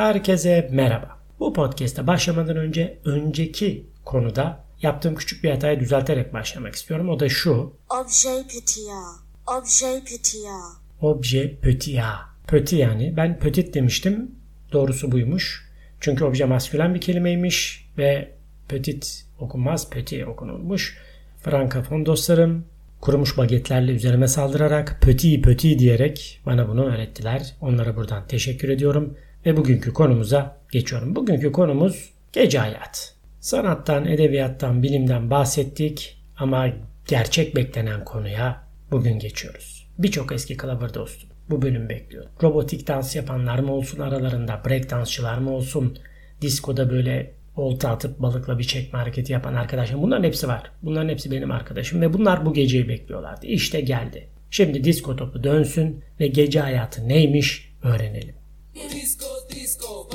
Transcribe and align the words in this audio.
Herkese 0.00 0.68
merhaba. 0.72 1.18
Bu 1.40 1.52
podcast'e 1.52 2.06
başlamadan 2.06 2.56
önce 2.56 2.98
önceki 3.04 3.86
konuda 4.04 4.64
yaptığım 4.82 5.14
küçük 5.14 5.44
bir 5.44 5.50
hatayı 5.50 5.80
düzelterek 5.80 6.32
başlamak 6.32 6.74
istiyorum. 6.74 7.08
O 7.08 7.20
da 7.20 7.28
şu. 7.28 7.72
Objet 7.90 8.44
petit 8.50 8.86
a. 8.90 9.58
Objet 9.58 10.06
petit 10.06 10.36
a. 10.46 11.06
Objet 11.06 11.62
petit 11.62 11.98
a. 11.98 12.18
Petit 12.46 12.72
yani. 12.72 13.14
Ben 13.16 13.38
petit 13.38 13.74
demiştim. 13.74 14.30
Doğrusu 14.72 15.12
buymuş. 15.12 15.70
Çünkü 16.00 16.24
obje 16.24 16.44
maskülen 16.44 16.94
bir 16.94 17.00
kelimeymiş 17.00 17.88
ve 17.98 18.30
petit 18.68 19.24
okunmaz, 19.38 19.90
petit 19.90 20.26
okunulmuş. 20.26 20.98
Frankafon 21.42 22.06
dostlarım 22.06 22.64
kurumuş 23.00 23.38
bagetlerle 23.38 23.92
üzerime 23.92 24.28
saldırarak 24.28 24.98
pöti 25.00 25.42
pöti 25.42 25.78
diyerek 25.78 26.40
bana 26.46 26.68
bunu 26.68 26.84
öğrettiler. 26.84 27.56
Onlara 27.60 27.96
buradan 27.96 28.26
teşekkür 28.26 28.68
ediyorum 28.68 29.16
ve 29.46 29.56
bugünkü 29.56 29.92
konumuza 29.92 30.56
geçiyorum. 30.72 31.16
Bugünkü 31.16 31.52
konumuz 31.52 32.10
gece 32.32 32.58
hayat. 32.58 33.14
Sanattan, 33.40 34.06
edebiyattan, 34.06 34.82
bilimden 34.82 35.30
bahsettik 35.30 36.22
ama 36.36 36.68
gerçek 37.08 37.56
beklenen 37.56 38.04
konuya 38.04 38.64
bugün 38.90 39.18
geçiyoruz. 39.18 39.88
Birçok 39.98 40.32
eski 40.32 40.56
kılavır 40.56 40.94
dostum 40.94 41.30
bu 41.50 41.62
bölüm 41.62 41.88
bekliyor. 41.88 42.24
Robotik 42.42 42.88
dans 42.88 43.16
yapanlar 43.16 43.58
mı 43.58 43.72
olsun 43.72 44.00
aralarında, 44.00 44.62
break 44.68 44.90
dansçılar 44.90 45.38
mı 45.38 45.50
olsun, 45.50 45.98
diskoda 46.40 46.90
böyle 46.90 47.34
olta 47.56 47.90
atıp 47.90 48.18
balıkla 48.18 48.58
bir 48.58 48.64
çekme 48.64 48.98
hareketi 48.98 49.32
yapan 49.32 49.54
arkadaşım. 49.54 50.02
Bunların 50.02 50.24
hepsi 50.24 50.48
var. 50.48 50.62
Bunların 50.82 51.08
hepsi 51.08 51.30
benim 51.30 51.50
arkadaşım 51.50 52.00
ve 52.00 52.12
bunlar 52.12 52.46
bu 52.46 52.54
geceyi 52.54 52.88
bekliyorlardı. 52.88 53.46
İşte 53.46 53.80
geldi. 53.80 54.28
Şimdi 54.50 54.84
disko 54.84 55.16
topu 55.16 55.44
dönsün 55.44 56.04
ve 56.20 56.26
gece 56.26 56.60
hayatı 56.60 57.08
neymiş 57.08 57.72
öğrenelim. 57.82 58.39
Disco, 58.88 59.26
disco, 59.50 60.08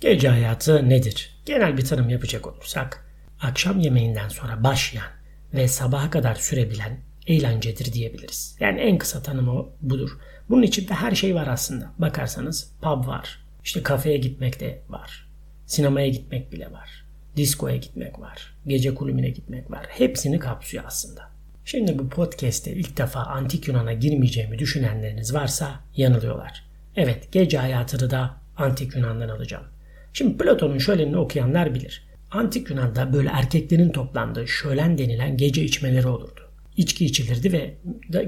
Gece 0.00 0.28
hayatı 0.28 0.88
nedir? 0.88 1.42
Genel 1.46 1.76
bir 1.76 1.84
tanım 1.84 2.08
yapacak 2.08 2.46
olursak, 2.46 3.06
akşam 3.40 3.80
yemeğinden 3.80 4.28
sonra 4.28 4.64
başlayan 4.64 5.06
ve 5.54 5.68
sabaha 5.68 6.10
kadar 6.10 6.34
sürebilen 6.34 7.00
eğlencedir 7.26 7.92
diyebiliriz. 7.92 8.56
Yani 8.60 8.80
en 8.80 8.98
kısa 8.98 9.22
tanımı 9.22 9.66
budur. 9.80 10.10
Bunun 10.48 10.62
içinde 10.62 10.94
her 10.94 11.14
şey 11.14 11.34
var 11.34 11.46
aslında. 11.46 11.92
Bakarsanız 11.98 12.72
pub 12.82 13.06
var. 13.06 13.46
İşte 13.64 13.82
kafeye 13.82 14.16
gitmek 14.16 14.60
de 14.60 14.82
var. 14.88 15.28
Sinemaya 15.66 16.08
gitmek 16.08 16.52
bile 16.52 16.72
var. 16.72 17.06
Diskoya 17.36 17.76
gitmek 17.76 18.18
var. 18.18 18.56
Gece 18.66 18.94
kulübüne 18.94 19.30
gitmek 19.30 19.70
var. 19.70 19.86
Hepsini 19.88 20.38
kapsıyor 20.38 20.84
aslında. 20.86 21.35
Şimdi 21.66 21.98
bu 21.98 22.08
podcast'te 22.08 22.72
ilk 22.72 22.98
defa 22.98 23.20
antik 23.20 23.68
Yunan'a 23.68 23.92
girmeyeceğimi 23.92 24.58
düşünenleriniz 24.58 25.34
varsa 25.34 25.80
yanılıyorlar. 25.96 26.64
Evet 26.96 27.32
gece 27.32 27.58
hayatını 27.58 28.10
da 28.10 28.36
antik 28.56 28.96
Yunan'dan 28.96 29.28
alacağım. 29.28 29.64
Şimdi 30.12 30.36
Platon'un 30.36 30.78
şölenini 30.78 31.16
okuyanlar 31.16 31.74
bilir. 31.74 32.06
Antik 32.30 32.70
Yunan'da 32.70 33.12
böyle 33.12 33.28
erkeklerin 33.28 33.90
toplandığı 33.90 34.48
şölen 34.48 34.98
denilen 34.98 35.36
gece 35.36 35.64
içmeleri 35.64 36.06
olurdu 36.08 36.46
içki 36.76 37.04
içilirdi 37.04 37.52
ve 37.52 37.74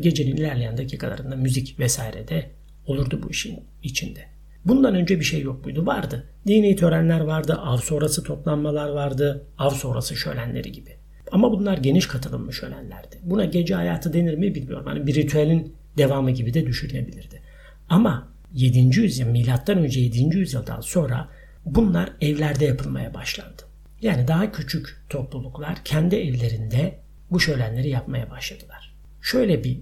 gecenin 0.00 0.36
ilerleyen 0.36 0.78
dakikalarında 0.78 1.36
müzik 1.36 1.78
vesaire 1.78 2.28
de 2.28 2.50
olurdu 2.86 3.20
bu 3.22 3.30
işin 3.30 3.60
içinde. 3.82 4.20
Bundan 4.64 4.94
önce 4.94 5.20
bir 5.20 5.24
şey 5.24 5.40
yok 5.40 5.64
muydu? 5.64 5.86
Vardı. 5.86 6.24
Dini 6.46 6.76
törenler 6.76 7.20
vardı, 7.20 7.54
av 7.54 7.76
sonrası 7.76 8.22
toplanmalar 8.22 8.88
vardı, 8.88 9.46
av 9.58 9.70
sonrası 9.70 10.16
şölenleri 10.16 10.72
gibi. 10.72 10.97
Ama 11.32 11.52
bunlar 11.52 11.78
geniş 11.78 12.06
katılımlı 12.06 12.52
şölenlerdi. 12.52 13.18
Buna 13.22 13.44
gece 13.44 13.74
hayatı 13.74 14.12
denir 14.12 14.34
mi 14.34 14.54
bilmiyorum. 14.54 14.86
Hani 14.86 15.06
bir 15.06 15.14
ritüelin 15.14 15.74
devamı 15.98 16.30
gibi 16.30 16.54
de 16.54 16.66
düşünebilirdi. 16.66 17.42
Ama 17.88 18.28
7. 18.54 19.00
yüzyıl, 19.00 19.28
milattan 19.28 19.78
önce 19.78 20.00
7. 20.00 20.36
yüzyıldan 20.36 20.80
sonra 20.80 21.28
bunlar 21.64 22.12
evlerde 22.20 22.64
yapılmaya 22.64 23.14
başlandı. 23.14 23.62
Yani 24.02 24.28
daha 24.28 24.52
küçük 24.52 24.96
topluluklar 25.08 25.84
kendi 25.84 26.16
evlerinde 26.16 26.98
bu 27.30 27.40
şölenleri 27.40 27.88
yapmaya 27.88 28.30
başladılar. 28.30 28.94
Şöyle 29.22 29.64
bir 29.64 29.80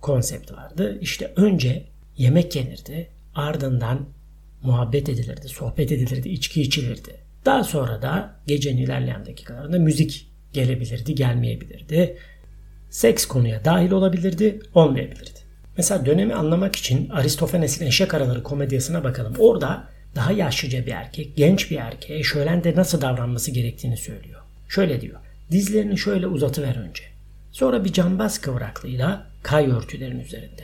konsept 0.00 0.52
vardı. 0.52 0.98
İşte 1.00 1.32
önce 1.36 1.86
yemek 2.16 2.56
yenirdi, 2.56 3.10
ardından 3.34 4.08
muhabbet 4.62 5.08
edilirdi, 5.08 5.48
sohbet 5.48 5.92
edilirdi, 5.92 6.28
içki 6.28 6.62
içilirdi. 6.62 7.20
Daha 7.44 7.64
sonra 7.64 8.02
da 8.02 8.40
gecenin 8.46 8.82
ilerleyen 8.82 9.26
dakikalarında 9.26 9.78
müzik 9.78 10.30
gelebilirdi, 10.52 11.14
gelmeyebilirdi. 11.14 12.16
Seks 12.90 13.26
konuya 13.26 13.64
dahil 13.64 13.90
olabilirdi, 13.90 14.60
olmayabilirdi. 14.74 15.38
Mesela 15.76 16.06
dönemi 16.06 16.34
anlamak 16.34 16.76
için 16.76 17.08
Aristofanes'in 17.08 17.86
Eşek 17.86 18.14
Araları 18.14 18.42
komedyasına 18.42 19.04
bakalım. 19.04 19.34
Orada 19.38 19.88
daha 20.14 20.32
yaşlıca 20.32 20.86
bir 20.86 20.92
erkek, 20.92 21.36
genç 21.36 21.70
bir 21.70 21.76
erkeğe 21.76 22.22
şölende 22.22 22.76
nasıl 22.76 23.00
davranması 23.00 23.50
gerektiğini 23.50 23.96
söylüyor. 23.96 24.40
Şöyle 24.68 25.00
diyor. 25.00 25.20
Dizlerini 25.50 25.98
şöyle 25.98 26.26
uzatıver 26.26 26.76
önce. 26.76 27.04
Sonra 27.52 27.84
bir 27.84 27.92
cambaz 27.92 28.40
kıvraklığıyla 28.40 29.26
kay 29.42 29.66
örtülerin 29.66 30.20
üzerinde. 30.20 30.62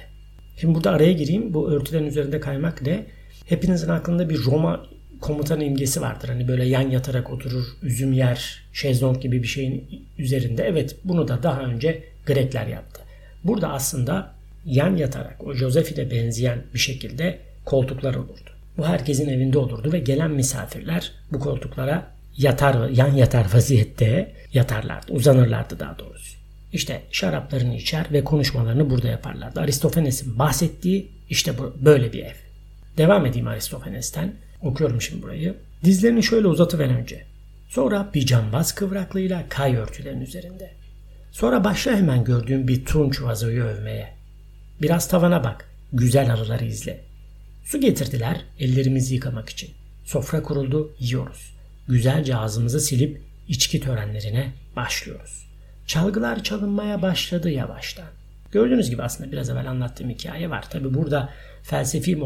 Şimdi 0.61 0.75
burada 0.75 0.91
araya 0.91 1.13
gireyim. 1.13 1.55
Bu 1.55 1.71
örtülerin 1.71 2.07
üzerinde 2.07 2.41
kaymak 2.41 2.83
ne? 2.83 3.07
Hepinizin 3.47 3.89
aklında 3.89 4.31
bir 4.31 4.45
Roma 4.45 4.87
komutanı 5.23 5.65
imgesi 5.65 6.01
vardır. 6.01 6.29
Hani 6.29 6.49
böyle 6.49 6.65
yan 6.65 6.91
yatarak 6.91 7.31
oturur, 7.31 7.65
üzüm 7.83 8.13
yer, 8.13 8.63
şezlong 8.73 9.23
gibi 9.23 9.43
bir 9.43 9.49
şeyin 9.49 10.07
üzerinde. 10.19 10.65
Evet 10.65 10.97
bunu 11.05 11.29
da 11.29 11.43
daha 11.43 11.61
önce 11.61 12.03
Grekler 12.27 12.67
yaptı. 12.67 13.01
Burada 13.45 13.73
aslında 13.73 14.31
yan 14.67 14.97
yatarak 14.97 15.47
o 15.47 15.55
Josephi'de 15.55 16.11
benzeyen 16.11 16.63
bir 16.75 16.79
şekilde 16.79 17.39
koltuklar 17.65 18.15
olurdu. 18.15 18.51
Bu 18.79 18.87
herkesin 18.87 19.29
evinde 19.29 19.59
olurdu 19.59 19.93
ve 19.93 19.99
gelen 19.99 20.31
misafirler 20.31 21.13
bu 21.33 21.41
koltuklara 21.41 22.07
yatar 22.39 22.89
yan 22.89 23.15
yatar 23.15 23.55
vaziyette 23.55 24.33
yatarlardı. 24.53 25.13
Uzanırlardı 25.13 25.81
daha 25.81 25.99
doğrusu. 25.99 26.37
İşte 26.73 27.03
şaraplarını 27.11 27.77
içer 27.77 28.07
ve 28.13 28.25
konuşmalarını 28.25 28.91
burada 28.91 29.09
yaparlardı. 29.09 29.61
Aristofanes'in 29.61 30.39
bahsettiği 30.39 31.09
işte 31.31 31.59
bu, 31.59 31.75
böyle 31.81 32.13
bir 32.13 32.23
ev. 32.23 32.35
Devam 32.99 33.27
edeyim 33.27 33.49
Aristofanes'ten. 33.49 34.33
Okuyorum 34.63 35.03
şimdi 35.03 35.23
burayı. 35.23 35.55
Dizlerini 35.85 36.23
şöyle 36.23 36.47
uzatıver 36.47 36.89
önce. 36.89 37.25
Sonra 37.69 38.11
bir 38.15 38.27
cambaz 38.27 38.75
kıvraklığıyla 38.75 39.49
kay 39.49 39.77
örtülerin 39.77 40.21
üzerinde. 40.21 40.71
Sonra 41.31 41.65
başla 41.65 41.97
hemen 41.97 42.25
gördüğüm 42.25 42.69
bir 42.69 42.85
tunç 42.85 43.23
vazoyu 43.23 43.65
övmeye. 43.65 44.13
Biraz 44.83 45.09
tavana 45.09 45.45
bak. 45.45 45.69
Güzel 45.93 46.35
arıları 46.35 46.65
izle. 46.65 47.01
Su 47.65 47.81
getirdiler 47.81 48.41
ellerimizi 48.59 49.15
yıkamak 49.15 49.49
için. 49.49 49.71
Sofra 50.05 50.43
kuruldu, 50.43 50.95
yiyoruz 50.99 51.53
güzelce 51.89 52.37
ağzımızı 52.37 52.81
silip 52.81 53.23
içki 53.49 53.81
törenlerine 53.81 54.53
başlıyoruz. 54.77 55.47
Çalgılar 55.87 56.43
çalınmaya 56.43 57.03
başladı 57.03 57.51
yavaştan. 57.51 58.07
Gördüğünüz 58.53 58.91
gibi 58.91 59.03
aslında 59.03 59.33
biraz 59.33 59.51
evvel 59.51 59.71
anlattığım 59.71 60.11
hikaye 60.11 60.51
var. 60.51 60.71
Tabi 60.71 60.95
burada 60.95 61.29
felsefi 61.63 62.21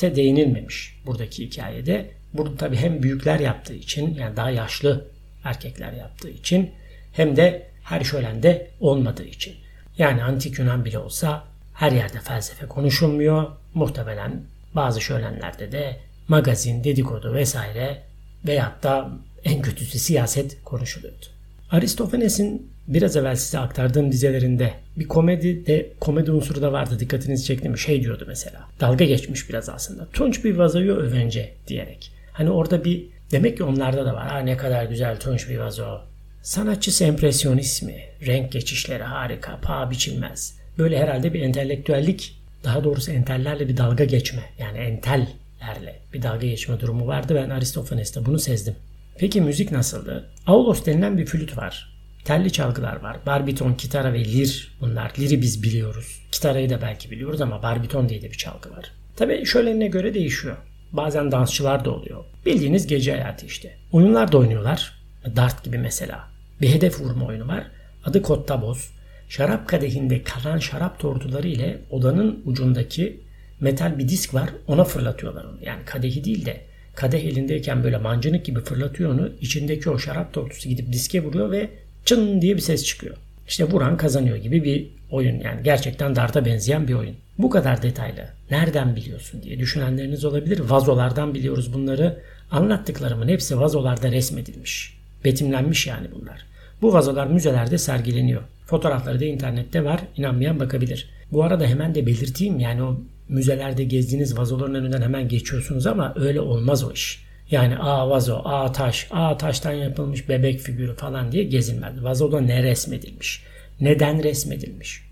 muhabbete 0.00 0.16
değinilmemiş 0.16 0.96
buradaki 1.06 1.46
hikayede. 1.46 2.10
Burada 2.34 2.56
tabi 2.56 2.76
hem 2.76 3.02
büyükler 3.02 3.40
yaptığı 3.40 3.74
için 3.74 4.14
yani 4.14 4.36
daha 4.36 4.50
yaşlı 4.50 5.06
erkekler 5.44 5.92
yaptığı 5.92 6.30
için 6.30 6.70
hem 7.12 7.36
de 7.36 7.66
her 7.84 8.04
şölende 8.04 8.70
olmadığı 8.80 9.24
için. 9.24 9.54
Yani 9.98 10.22
antik 10.22 10.58
Yunan 10.58 10.84
bile 10.84 10.98
olsa 10.98 11.44
her 11.74 11.92
yerde 11.92 12.20
felsefe 12.20 12.66
konuşulmuyor. 12.66 13.50
Muhtemelen 13.74 14.42
bazı 14.74 15.00
şölenlerde 15.00 15.72
de 15.72 15.96
magazin, 16.28 16.84
dedikodu 16.84 17.34
vesaire 17.34 18.02
veyahut 18.46 18.82
da 18.82 19.10
en 19.44 19.62
kötüsü 19.62 19.98
siyaset 19.98 20.64
konuşuluyordu. 20.64 21.26
Aristofanes'in 21.70 22.70
biraz 22.90 23.16
evvel 23.16 23.36
size 23.36 23.58
aktardığım 23.58 24.12
dizelerinde 24.12 24.72
bir 24.96 25.08
komedi 25.08 25.66
de 25.66 25.92
komedi 26.00 26.30
unsuru 26.30 26.62
da 26.62 26.72
vardı 26.72 26.98
dikkatinizi 26.98 27.44
çekti 27.44 27.68
mi? 27.68 27.78
Şey 27.78 28.02
diyordu 28.02 28.24
mesela. 28.28 28.60
Dalga 28.80 29.04
geçmiş 29.04 29.48
biraz 29.48 29.68
aslında. 29.68 30.06
Tunç 30.12 30.44
bir 30.44 30.56
vazoyu 30.56 30.94
övence 30.94 31.52
diyerek. 31.68 32.12
Hani 32.32 32.50
orada 32.50 32.84
bir 32.84 33.06
demek 33.30 33.56
ki 33.56 33.64
onlarda 33.64 34.06
da 34.06 34.14
var. 34.14 34.28
Ha 34.28 34.38
ne 34.38 34.56
kadar 34.56 34.84
güzel 34.84 35.20
tunç 35.20 35.48
bir 35.48 35.58
vazo. 35.58 35.98
Sanatçısı 36.42 37.04
empresyonizmi, 37.04 38.02
renk 38.26 38.52
geçişleri 38.52 39.02
harika, 39.02 39.58
paha 39.62 39.90
biçilmez. 39.90 40.54
Böyle 40.78 40.98
herhalde 40.98 41.34
bir 41.34 41.42
entelektüellik, 41.42 42.36
daha 42.64 42.84
doğrusu 42.84 43.10
entellerle 43.10 43.68
bir 43.68 43.76
dalga 43.76 44.04
geçme. 44.04 44.42
Yani 44.58 44.78
entel 44.78 45.28
lerle 45.60 45.96
bir 46.14 46.22
dalga 46.22 46.46
geçme 46.46 46.80
durumu 46.80 47.06
vardı. 47.06 47.34
Ben 47.34 47.50
Aristofanes'te 47.50 48.26
bunu 48.26 48.38
sezdim. 48.38 48.74
Peki 49.18 49.40
müzik 49.40 49.72
nasıldı? 49.72 50.28
Aulos 50.46 50.86
denilen 50.86 51.18
bir 51.18 51.26
flüt 51.26 51.56
var. 51.56 51.89
Telli 52.24 52.52
çalgılar 52.52 52.96
var. 52.96 53.16
Barbiton, 53.26 53.74
kitara 53.74 54.12
ve 54.12 54.24
lir 54.24 54.76
bunlar. 54.80 55.12
Liri 55.18 55.42
biz 55.42 55.62
biliyoruz. 55.62 56.26
Kitarayı 56.32 56.70
da 56.70 56.82
belki 56.82 57.10
biliyoruz 57.10 57.40
ama 57.40 57.62
barbiton 57.62 58.08
diye 58.08 58.22
de 58.22 58.30
bir 58.30 58.36
çalgı 58.36 58.70
var. 58.70 58.92
Tabi 59.16 59.46
şölenine 59.46 59.88
göre 59.88 60.14
değişiyor. 60.14 60.56
Bazen 60.92 61.32
dansçılar 61.32 61.84
da 61.84 61.90
oluyor. 61.90 62.24
Bildiğiniz 62.46 62.86
gece 62.86 63.12
hayatı 63.12 63.46
işte. 63.46 63.76
Oyunlar 63.92 64.32
da 64.32 64.38
oynuyorlar. 64.38 65.00
Dart 65.36 65.64
gibi 65.64 65.78
mesela. 65.78 66.28
Bir 66.60 66.68
hedef 66.68 67.00
vurma 67.00 67.26
oyunu 67.26 67.48
var. 67.48 67.66
Adı 68.04 68.22
Kottaboz. 68.22 68.90
Şarap 69.28 69.68
kadehinde 69.68 70.22
kalan 70.22 70.58
şarap 70.58 70.98
tortuları 70.98 71.48
ile 71.48 71.80
odanın 71.90 72.42
ucundaki 72.44 73.20
metal 73.60 73.98
bir 73.98 74.08
disk 74.08 74.34
var 74.34 74.50
ona 74.66 74.84
fırlatıyorlar 74.84 75.44
onu. 75.44 75.58
Yani 75.62 75.84
kadehi 75.84 76.24
değil 76.24 76.46
de 76.46 76.60
kadeh 76.94 77.24
elindeyken 77.24 77.84
böyle 77.84 77.98
mancınık 77.98 78.44
gibi 78.44 78.60
fırlatıyor 78.60 79.10
onu. 79.10 79.32
İçindeki 79.40 79.90
o 79.90 79.98
şarap 79.98 80.32
tortusu 80.32 80.68
gidip 80.68 80.92
diske 80.92 81.24
vuruyor 81.24 81.50
ve 81.50 81.70
çın 82.04 82.42
diye 82.42 82.56
bir 82.56 82.60
ses 82.60 82.84
çıkıyor. 82.84 83.16
İşte 83.48 83.64
vuran 83.64 83.96
kazanıyor 83.96 84.36
gibi 84.36 84.64
bir 84.64 84.90
oyun 85.10 85.40
yani 85.40 85.62
gerçekten 85.62 86.16
darta 86.16 86.44
benzeyen 86.44 86.88
bir 86.88 86.94
oyun. 86.94 87.16
Bu 87.38 87.50
kadar 87.50 87.82
detaylı 87.82 88.28
nereden 88.50 88.96
biliyorsun 88.96 89.42
diye 89.42 89.58
düşünenleriniz 89.58 90.24
olabilir. 90.24 90.58
Vazolardan 90.58 91.34
biliyoruz 91.34 91.72
bunları. 91.72 92.20
Anlattıklarımın 92.50 93.28
hepsi 93.28 93.60
vazolarda 93.60 94.12
resmedilmiş. 94.12 94.96
Betimlenmiş 95.24 95.86
yani 95.86 96.06
bunlar. 96.20 96.46
Bu 96.82 96.92
vazolar 96.92 97.26
müzelerde 97.26 97.78
sergileniyor. 97.78 98.42
Fotoğrafları 98.66 99.20
da 99.20 99.24
internette 99.24 99.84
var. 99.84 100.00
İnanmayan 100.16 100.60
bakabilir. 100.60 101.10
Bu 101.32 101.44
arada 101.44 101.66
hemen 101.66 101.94
de 101.94 102.06
belirteyim 102.06 102.60
yani 102.60 102.82
o 102.82 103.00
müzelerde 103.28 103.84
gezdiğiniz 103.84 104.38
vazoların 104.38 104.74
önünden 104.74 105.02
hemen 105.02 105.28
geçiyorsunuz 105.28 105.86
ama 105.86 106.14
öyle 106.16 106.40
olmaz 106.40 106.84
o 106.84 106.92
iş. 106.92 107.24
Yani 107.50 107.78
a 107.78 108.10
vazo, 108.10 108.42
a 108.44 108.72
taş, 108.72 109.08
a 109.10 109.38
taştan 109.38 109.72
yapılmış 109.72 110.28
bebek 110.28 110.60
figürü 110.60 110.96
falan 110.96 111.32
diye 111.32 111.44
gezilmez. 111.44 112.04
Vazoda 112.04 112.40
ne 112.40 112.62
resmedilmiş? 112.62 113.42
Neden 113.80 114.22
resmedilmiş? 114.22 115.02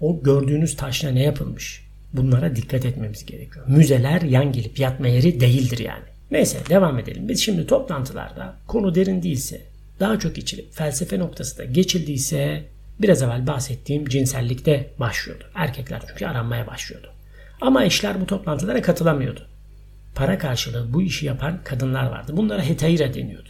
O 0.00 0.22
gördüğünüz 0.22 0.76
taşla 0.76 1.10
ne 1.10 1.22
yapılmış? 1.22 1.86
Bunlara 2.12 2.56
dikkat 2.56 2.84
etmemiz 2.84 3.26
gerekiyor. 3.26 3.66
Müzeler 3.68 4.22
yan 4.22 4.52
gelip 4.52 4.78
yatma 4.78 5.08
yeri 5.08 5.40
değildir 5.40 5.78
yani. 5.78 6.04
Neyse 6.30 6.58
devam 6.68 6.98
edelim. 6.98 7.28
Biz 7.28 7.40
şimdi 7.40 7.66
toplantılarda 7.66 8.56
konu 8.66 8.94
derin 8.94 9.22
değilse, 9.22 9.60
daha 10.00 10.18
çok 10.18 10.38
içilip 10.38 10.72
felsefe 10.72 11.18
noktası 11.18 11.58
da 11.58 11.64
geçildiyse 11.64 12.64
biraz 13.00 13.22
evvel 13.22 13.46
bahsettiğim 13.46 14.08
cinsellikte 14.08 14.90
başlıyordu. 15.00 15.44
Erkekler 15.54 16.02
çünkü 16.08 16.26
aranmaya 16.26 16.66
başlıyordu. 16.66 17.06
Ama 17.60 17.84
eşler 17.84 18.20
bu 18.20 18.26
toplantılara 18.26 18.82
katılamıyordu. 18.82 19.46
Para 20.16 20.38
karşılığı 20.38 20.92
bu 20.92 21.02
işi 21.02 21.26
yapan 21.26 21.60
kadınlar 21.64 22.06
vardı. 22.06 22.32
Bunlara 22.36 22.62
hetaira 22.62 23.14
deniyordu. 23.14 23.48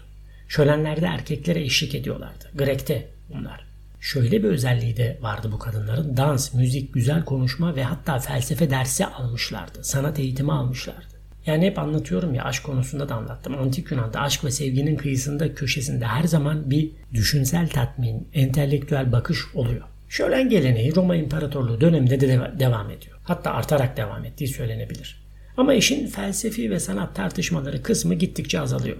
Şölenlerde 0.49 1.07
erkeklere 1.07 1.63
eşlik 1.63 1.95
ediyorlardı. 1.95 2.45
Grek'te 2.55 3.09
bunlar. 3.35 3.67
Şöyle 4.01 4.43
bir 4.43 4.49
özelliği 4.49 4.97
de 4.97 5.19
vardı 5.21 5.49
bu 5.53 5.59
kadınların. 5.59 6.17
Dans, 6.17 6.55
müzik, 6.55 6.95
güzel 6.95 7.25
konuşma 7.25 7.77
ve 7.77 7.85
hatta 7.85 8.19
felsefe 8.19 8.71
dersi 8.71 9.07
almışlardı. 9.07 9.85
Sanat 9.85 10.19
eğitimi 10.19 10.53
almışlardı. 10.53 11.17
Yani 11.47 11.67
hep 11.67 11.79
anlatıyorum 11.79 12.35
ya 12.35 12.45
aşk 12.45 12.65
konusunda 12.65 13.09
da 13.09 13.15
anlattım. 13.15 13.59
Antik 13.59 13.91
Yunan'da 13.91 14.21
aşk 14.21 14.45
ve 14.45 14.51
sevginin 14.51 14.97
kıyısında 14.97 15.55
köşesinde 15.55 16.05
her 16.07 16.25
zaman 16.25 16.71
bir 16.71 16.91
düşünsel 17.15 17.69
tatmin, 17.69 18.29
entelektüel 18.35 19.13
bakış 19.13 19.55
oluyor. 19.55 19.85
Şölen 20.09 20.49
geleneği 20.49 20.97
Roma 20.97 21.17
İmparatorluğu 21.17 21.81
döneminde 21.81 22.21
de 22.21 22.51
devam 22.59 22.91
ediyor. 22.91 23.19
Hatta 23.25 23.51
artarak 23.51 23.97
devam 23.97 24.25
ettiği 24.25 24.49
söylenebilir. 24.49 25.26
Ama 25.57 25.75
işin 25.75 26.07
felsefi 26.07 26.71
ve 26.71 26.81
sanat 26.81 27.17
tartışmaları 27.17 27.83
kısmı 27.83 28.15
gittikçe 28.15 28.61
azalıyor 28.61 28.97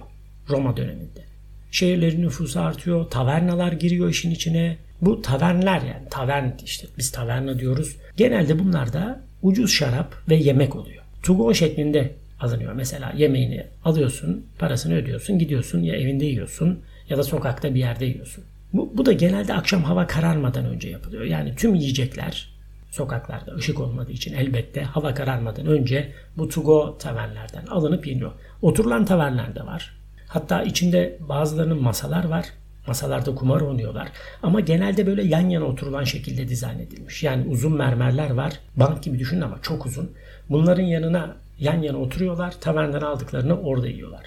Roma 0.49 0.77
döneminde. 0.77 1.27
Şehirlerin 1.71 2.21
nüfusu 2.21 2.59
artıyor, 2.59 3.09
tavernalar 3.09 3.71
giriyor 3.71 4.09
işin 4.09 4.31
içine. 4.31 4.77
Bu 5.01 5.21
tavernler 5.21 5.81
yani 5.81 6.09
tavern 6.09 6.49
işte 6.65 6.87
biz 6.97 7.11
taverna 7.11 7.59
diyoruz. 7.59 7.95
Genelde 8.17 8.59
bunlarda 8.59 9.21
ucuz 9.41 9.71
şarap 9.71 10.15
ve 10.29 10.35
yemek 10.35 10.75
oluyor. 10.75 11.03
To 11.23 11.53
şeklinde 11.53 12.13
alınıyor. 12.39 12.73
Mesela 12.73 13.13
yemeğini 13.17 13.63
alıyorsun, 13.85 14.45
parasını 14.59 14.95
ödüyorsun, 14.95 15.39
gidiyorsun 15.39 15.83
ya 15.83 15.95
evinde 15.95 16.25
yiyorsun 16.25 16.79
ya 17.09 17.17
da 17.17 17.23
sokakta 17.23 17.75
bir 17.75 17.79
yerde 17.79 18.05
yiyorsun. 18.05 18.43
Bu, 18.73 18.93
bu 18.97 19.05
da 19.05 19.11
genelde 19.11 19.53
akşam 19.53 19.83
hava 19.83 20.07
kararmadan 20.07 20.65
önce 20.65 20.89
yapılıyor. 20.89 21.23
Yani 21.23 21.55
tüm 21.55 21.75
yiyecekler 21.75 22.56
sokaklarda 22.97 23.55
ışık 23.55 23.79
olmadığı 23.79 24.11
için 24.11 24.33
elbette 24.33 24.83
hava 24.83 25.13
kararmadan 25.13 25.65
önce 25.65 26.11
bu 26.37 26.49
to 26.49 26.97
tavernlerden 26.97 27.65
alınıp 27.65 28.07
yeniyor. 28.07 28.31
Oturulan 28.61 29.05
tavernler 29.05 29.55
de 29.55 29.65
var. 29.65 29.97
Hatta 30.27 30.63
içinde 30.63 31.17
bazılarının 31.29 31.81
masalar 31.81 32.25
var. 32.25 32.45
Masalarda 32.87 33.35
kumar 33.35 33.61
oynuyorlar. 33.61 34.07
Ama 34.43 34.59
genelde 34.59 35.07
böyle 35.07 35.23
yan 35.23 35.49
yana 35.49 35.65
oturulan 35.65 36.03
şekilde 36.03 36.49
dizayn 36.49 36.79
edilmiş. 36.79 37.23
Yani 37.23 37.47
uzun 37.49 37.73
mermerler 37.73 38.29
var. 38.29 38.53
Bank 38.75 39.03
gibi 39.03 39.19
düşünün 39.19 39.41
ama 39.41 39.59
çok 39.61 39.85
uzun. 39.85 40.11
Bunların 40.49 40.83
yanına 40.83 41.35
yan 41.59 41.81
yana 41.81 41.97
oturuyorlar. 41.97 42.53
Tavernden 42.61 43.01
aldıklarını 43.01 43.59
orada 43.59 43.87
yiyorlar. 43.87 44.25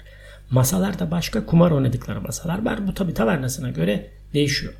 Masalarda 0.51 1.11
başka 1.11 1.45
kumar 1.45 1.71
oynadıkları 1.71 2.21
masalar 2.21 2.65
var. 2.65 2.87
Bu 2.87 2.93
tabi 2.93 3.13
tavernasına 3.13 3.69
göre 3.69 4.09
değişiyor. 4.33 4.73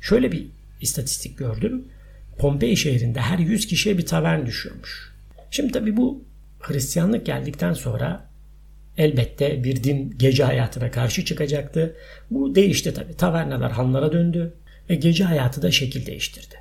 Şöyle 0.00 0.32
bir 0.32 0.46
istatistik 0.80 1.38
gördüm. 1.38 1.84
Pompei 2.40 2.76
şehrinde 2.76 3.20
her 3.20 3.38
100 3.38 3.66
kişiye 3.66 3.98
bir 3.98 4.06
tavern 4.06 4.46
düşüyormuş. 4.46 5.12
Şimdi 5.50 5.72
tabi 5.72 5.96
bu 5.96 6.24
Hristiyanlık 6.60 7.26
geldikten 7.26 7.72
sonra 7.72 8.30
elbette 8.96 9.64
bir 9.64 9.84
din 9.84 10.14
gece 10.18 10.44
hayatına 10.44 10.90
karşı 10.90 11.24
çıkacaktı. 11.24 11.96
Bu 12.30 12.54
değişti 12.54 12.94
tabi. 12.94 13.16
Tavernalar 13.16 13.72
hanlara 13.72 14.12
döndü 14.12 14.54
ve 14.90 14.94
gece 14.94 15.24
hayatı 15.24 15.62
da 15.62 15.70
şekil 15.70 16.06
değiştirdi. 16.06 16.54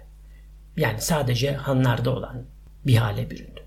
Yani 0.77 1.01
sadece 1.01 1.53
hanlarda 1.53 2.15
olan 2.15 2.45
bir 2.87 2.95
hale 2.95 3.29
büründü. 3.29 3.61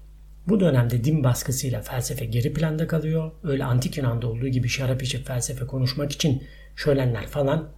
Bu 0.49 0.61
dönemde 0.61 1.05
din 1.05 1.25
baskısıyla 1.25 1.83
felsefe 1.83 2.25
geri 2.25 2.53
planda 2.53 2.87
kalıyor. 2.87 3.33
Öyle 3.43 3.65
antik 3.65 3.97
Yunan'da 3.97 4.27
olduğu 4.27 4.49
gibi 4.49 4.69
şarap 4.69 5.03
içip 5.03 5.27
felsefe 5.27 5.67
konuşmak 5.67 6.13
için 6.13 6.43
şölenler 6.77 7.27
falan 7.27 7.69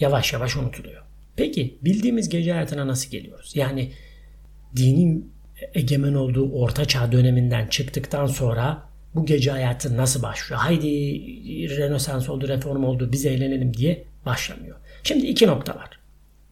yavaş 0.00 0.32
yavaş 0.32 0.56
unutuluyor. 0.56 1.07
Peki 1.38 1.78
bildiğimiz 1.82 2.28
gece 2.28 2.52
hayatına 2.52 2.86
nasıl 2.86 3.10
geliyoruz? 3.10 3.52
Yani 3.54 3.92
dinin 4.76 5.32
egemen 5.74 6.14
olduğu 6.14 6.52
orta 6.52 6.84
çağ 6.84 7.12
döneminden 7.12 7.66
çıktıktan 7.66 8.26
sonra 8.26 8.82
bu 9.14 9.26
gece 9.26 9.50
hayatı 9.50 9.96
nasıl 9.96 10.22
başlıyor? 10.22 10.60
Haydi 10.60 10.88
Rönesans 11.76 12.28
oldu, 12.28 12.48
reform 12.48 12.84
oldu, 12.84 13.08
biz 13.12 13.26
eğlenelim 13.26 13.74
diye 13.74 14.04
başlamıyor. 14.26 14.76
Şimdi 15.02 15.26
iki 15.26 15.46
nokta 15.46 15.76
var. 15.76 15.90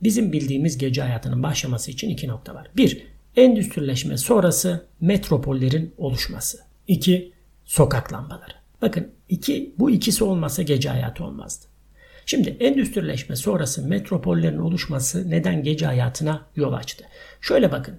Bizim 0.03 0.33
bildiğimiz 0.33 0.79
gece 0.79 1.03
hayatının 1.03 1.43
başlaması 1.43 1.91
için 1.91 2.11
iki 2.11 2.29
nokta 2.29 2.55
var. 2.55 2.71
Bir, 2.77 3.07
endüstrileşme 3.37 4.17
sonrası 4.17 4.87
metropollerin 5.01 5.95
oluşması. 5.99 6.59
İki, 6.89 7.33
sokak 7.65 8.13
lambaları. 8.13 8.53
Bakın 8.83 9.09
iki, 9.29 9.75
bu 9.79 9.91
ikisi 9.91 10.25
olmasa 10.25 10.63
gece 10.63 10.89
hayatı 10.89 11.25
olmazdı. 11.25 11.67
Şimdi 12.27 12.49
endüstrileşme 12.49 13.37
sonrası 13.37 13.89
metropollerin 13.89 14.59
oluşması 14.59 15.31
neden 15.31 15.63
gece 15.63 15.87
hayatına 15.87 16.47
yol 16.57 16.73
açtı? 16.73 17.05
Şöyle 17.41 17.73
bakın. 17.73 17.95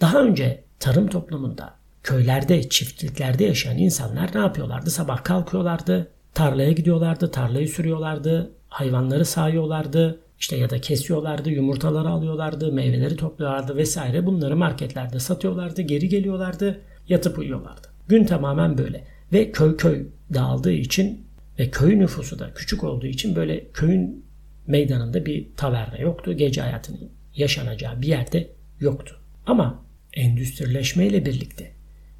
Daha 0.00 0.22
önce 0.22 0.64
tarım 0.80 1.08
toplumunda 1.08 1.74
köylerde, 2.02 2.68
çiftliklerde 2.68 3.44
yaşayan 3.44 3.78
insanlar 3.78 4.30
ne 4.34 4.38
yapıyorlardı? 4.38 4.90
Sabah 4.90 5.24
kalkıyorlardı, 5.24 6.08
tarlaya 6.34 6.72
gidiyorlardı, 6.72 7.30
tarlayı 7.30 7.68
sürüyorlardı, 7.68 8.52
hayvanları 8.68 9.24
sağıyorlardı, 9.24 10.20
işte 10.38 10.56
ya 10.56 10.70
da 10.70 10.80
kesiyorlardı, 10.80 11.50
yumurtaları 11.50 12.08
alıyorlardı, 12.08 12.72
meyveleri 12.72 13.16
topluyorlardı 13.16 13.76
vesaire. 13.76 14.26
Bunları 14.26 14.56
marketlerde 14.56 15.18
satıyorlardı, 15.18 15.82
geri 15.82 16.08
geliyorlardı, 16.08 16.80
yatıp 17.08 17.38
uyuyorlardı. 17.38 17.88
Gün 18.08 18.24
tamamen 18.24 18.78
böyle. 18.78 19.04
Ve 19.32 19.52
köy 19.52 19.76
köy 19.76 20.06
dağıldığı 20.34 20.72
için 20.72 21.25
ve 21.58 21.70
köy 21.70 21.98
nüfusu 21.98 22.38
da 22.38 22.54
küçük 22.54 22.84
olduğu 22.84 23.06
için 23.06 23.36
böyle 23.36 23.70
köyün 23.72 24.24
meydanında 24.66 25.26
bir 25.26 25.46
taverna 25.56 25.98
yoktu. 25.98 26.32
Gece 26.32 26.60
hayatının 26.60 27.10
yaşanacağı 27.34 28.02
bir 28.02 28.08
yerde 28.08 28.50
yoktu. 28.80 29.20
Ama 29.46 29.84
endüstrileşmeyle 30.12 31.26
birlikte 31.26 31.72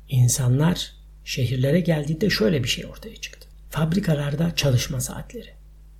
insanlar 0.08 0.92
şehirlere 1.24 1.80
geldiğinde 1.80 2.30
şöyle 2.30 2.64
bir 2.64 2.68
şey 2.68 2.86
ortaya 2.86 3.16
çıktı. 3.16 3.48
Fabrikalarda 3.70 4.54
çalışma 4.54 5.00
saatleri. 5.00 5.48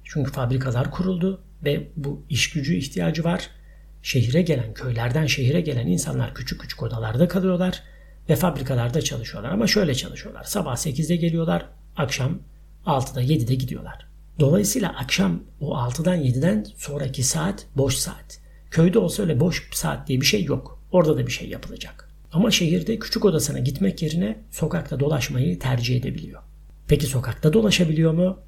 Çünkü 0.04 0.32
fabrikalar 0.32 0.90
kuruldu 0.90 1.42
ve 1.64 1.88
bu 1.96 2.24
iş 2.30 2.50
gücü 2.50 2.74
ihtiyacı 2.76 3.24
var. 3.24 3.50
Şehire 4.02 4.42
gelen, 4.42 4.74
köylerden 4.74 5.26
şehire 5.26 5.60
gelen 5.60 5.86
insanlar 5.86 6.34
küçük 6.34 6.60
küçük 6.60 6.82
odalarda 6.82 7.28
kalıyorlar 7.28 7.82
ve 8.28 8.36
fabrikalarda 8.36 9.02
çalışıyorlar. 9.02 9.50
Ama 9.50 9.66
şöyle 9.66 9.94
çalışıyorlar. 9.94 10.44
Sabah 10.44 10.76
8'de 10.76 11.16
geliyorlar, 11.16 11.66
akşam 11.96 12.38
6'da 12.86 13.22
7'de 13.22 13.54
gidiyorlar. 13.54 14.06
Dolayısıyla 14.40 14.88
akşam 14.88 15.42
o 15.60 15.76
6'dan 15.76 16.18
7'den 16.20 16.66
sonraki 16.76 17.22
saat 17.22 17.66
boş 17.76 17.94
saat. 17.94 18.40
Köyde 18.70 18.98
olsa 18.98 19.22
öyle 19.22 19.40
boş 19.40 19.68
saat 19.72 20.08
diye 20.08 20.20
bir 20.20 20.26
şey 20.26 20.44
yok. 20.44 20.82
Orada 20.92 21.16
da 21.16 21.26
bir 21.26 21.32
şey 21.32 21.48
yapılacak. 21.48 22.10
Ama 22.32 22.50
şehirde 22.50 22.98
küçük 22.98 23.24
odasına 23.24 23.58
gitmek 23.58 24.02
yerine 24.02 24.38
sokakta 24.50 25.00
dolaşmayı 25.00 25.58
tercih 25.58 25.96
edebiliyor. 25.96 26.42
Peki 26.88 27.06
sokakta 27.06 27.52
dolaşabiliyor 27.52 28.12
mu? 28.12 28.38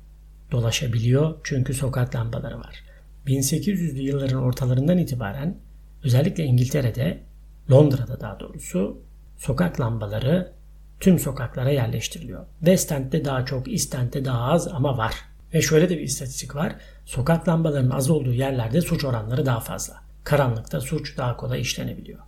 Dolaşabiliyor 0.50 1.35
çünkü 1.45 1.75
sokak 1.75 2.14
lambaları 2.14 2.59
var. 2.59 2.85
1800'lü 3.26 4.00
yılların 4.00 4.42
ortalarından 4.42 4.99
itibaren 4.99 5.59
özellikle 6.04 6.45
İngiltere'de, 6.45 7.23
Londra'da 7.71 8.21
daha 8.21 8.40
doğrusu 8.40 9.02
sokak 9.37 9.80
lambaları 9.80 10.52
tüm 11.00 11.19
sokaklara 11.19 11.71
yerleştiriliyor. 11.71 12.47
West 12.59 12.93
End'de 12.93 13.25
daha 13.25 13.45
çok, 13.45 13.73
East 13.73 13.95
End'de 13.95 14.25
daha 14.25 14.43
az 14.43 14.69
ama 14.69 14.99
var. 14.99 15.14
Ve 15.55 15.62
şöyle 15.62 15.88
de 15.88 15.99
bir 15.99 16.02
istatistik 16.02 16.55
var. 16.55 16.75
Sokak 17.05 17.49
lambalarının 17.49 17.90
az 17.90 18.11
olduğu 18.11 18.33
yerlerde 18.33 18.81
suç 18.81 19.05
oranları 19.05 19.47
daha 19.47 19.61
fazla. 19.61 19.95
karanlıkta 20.25 20.81
suç 20.81 21.17
daha 21.17 21.37
kolay 21.37 21.61
işlenebiliyor. 21.61 22.19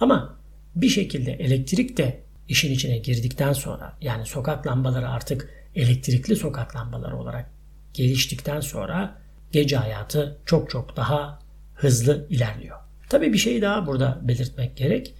Ama 0.00 0.38
bir 0.76 0.88
şekilde 0.88 1.32
elektrik 1.32 1.96
de 1.96 2.20
işin 2.48 2.72
içine 2.72 2.98
girdikten 2.98 3.52
sonra 3.52 3.96
yani 4.00 4.26
sokak 4.26 4.66
lambaları 4.66 5.08
artık 5.08 5.50
elektrikli 5.74 6.36
sokak 6.36 6.76
lambaları 6.76 7.16
olarak 7.16 7.50
geliştikten 7.94 8.60
sonra 8.60 9.18
gece 9.52 9.76
hayatı 9.76 10.38
çok 10.46 10.70
çok 10.70 10.96
daha 10.96 11.38
hızlı 11.74 12.26
ilerliyor. 12.30 12.78
Tabii 13.08 13.32
bir 13.32 13.38
şey 13.38 13.62
daha 13.62 13.86
burada 13.86 14.18
belirtmek 14.22 14.76
gerek. 14.76 15.14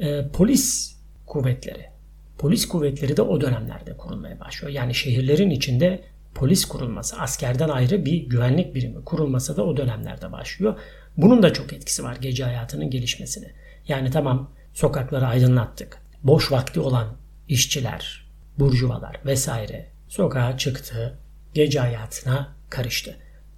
Ee, 0.00 0.28
polis 0.32 0.96
kuvvetleri. 1.26 1.93
Polis 2.38 2.68
kuvvetleri 2.68 3.16
de 3.16 3.22
o 3.22 3.40
dönemlerde 3.40 3.96
kurulmaya 3.96 4.40
başlıyor. 4.40 4.72
Yani 4.72 4.94
şehirlerin 4.94 5.50
içinde 5.50 6.04
polis 6.34 6.64
kurulması, 6.64 7.20
askerden 7.20 7.68
ayrı 7.68 8.04
bir 8.04 8.16
güvenlik 8.16 8.74
birimi 8.74 9.04
kurulması 9.04 9.56
da 9.56 9.64
o 9.64 9.76
dönemlerde 9.76 10.32
başlıyor. 10.32 10.78
Bunun 11.16 11.42
da 11.42 11.52
çok 11.52 11.72
etkisi 11.72 12.04
var 12.04 12.16
gece 12.20 12.44
hayatının 12.44 12.90
gelişmesine. 12.90 13.50
Yani 13.88 14.10
tamam 14.10 14.50
sokakları 14.72 15.26
aydınlattık. 15.26 15.98
Boş 16.22 16.52
vakti 16.52 16.80
olan 16.80 17.16
işçiler, 17.48 18.26
burjuvalar 18.58 19.20
vesaire 19.26 19.90
sokağa 20.08 20.58
çıktı, 20.58 21.18
gece 21.54 21.80
hayatına 21.80 22.56
karıştı. 22.70 23.16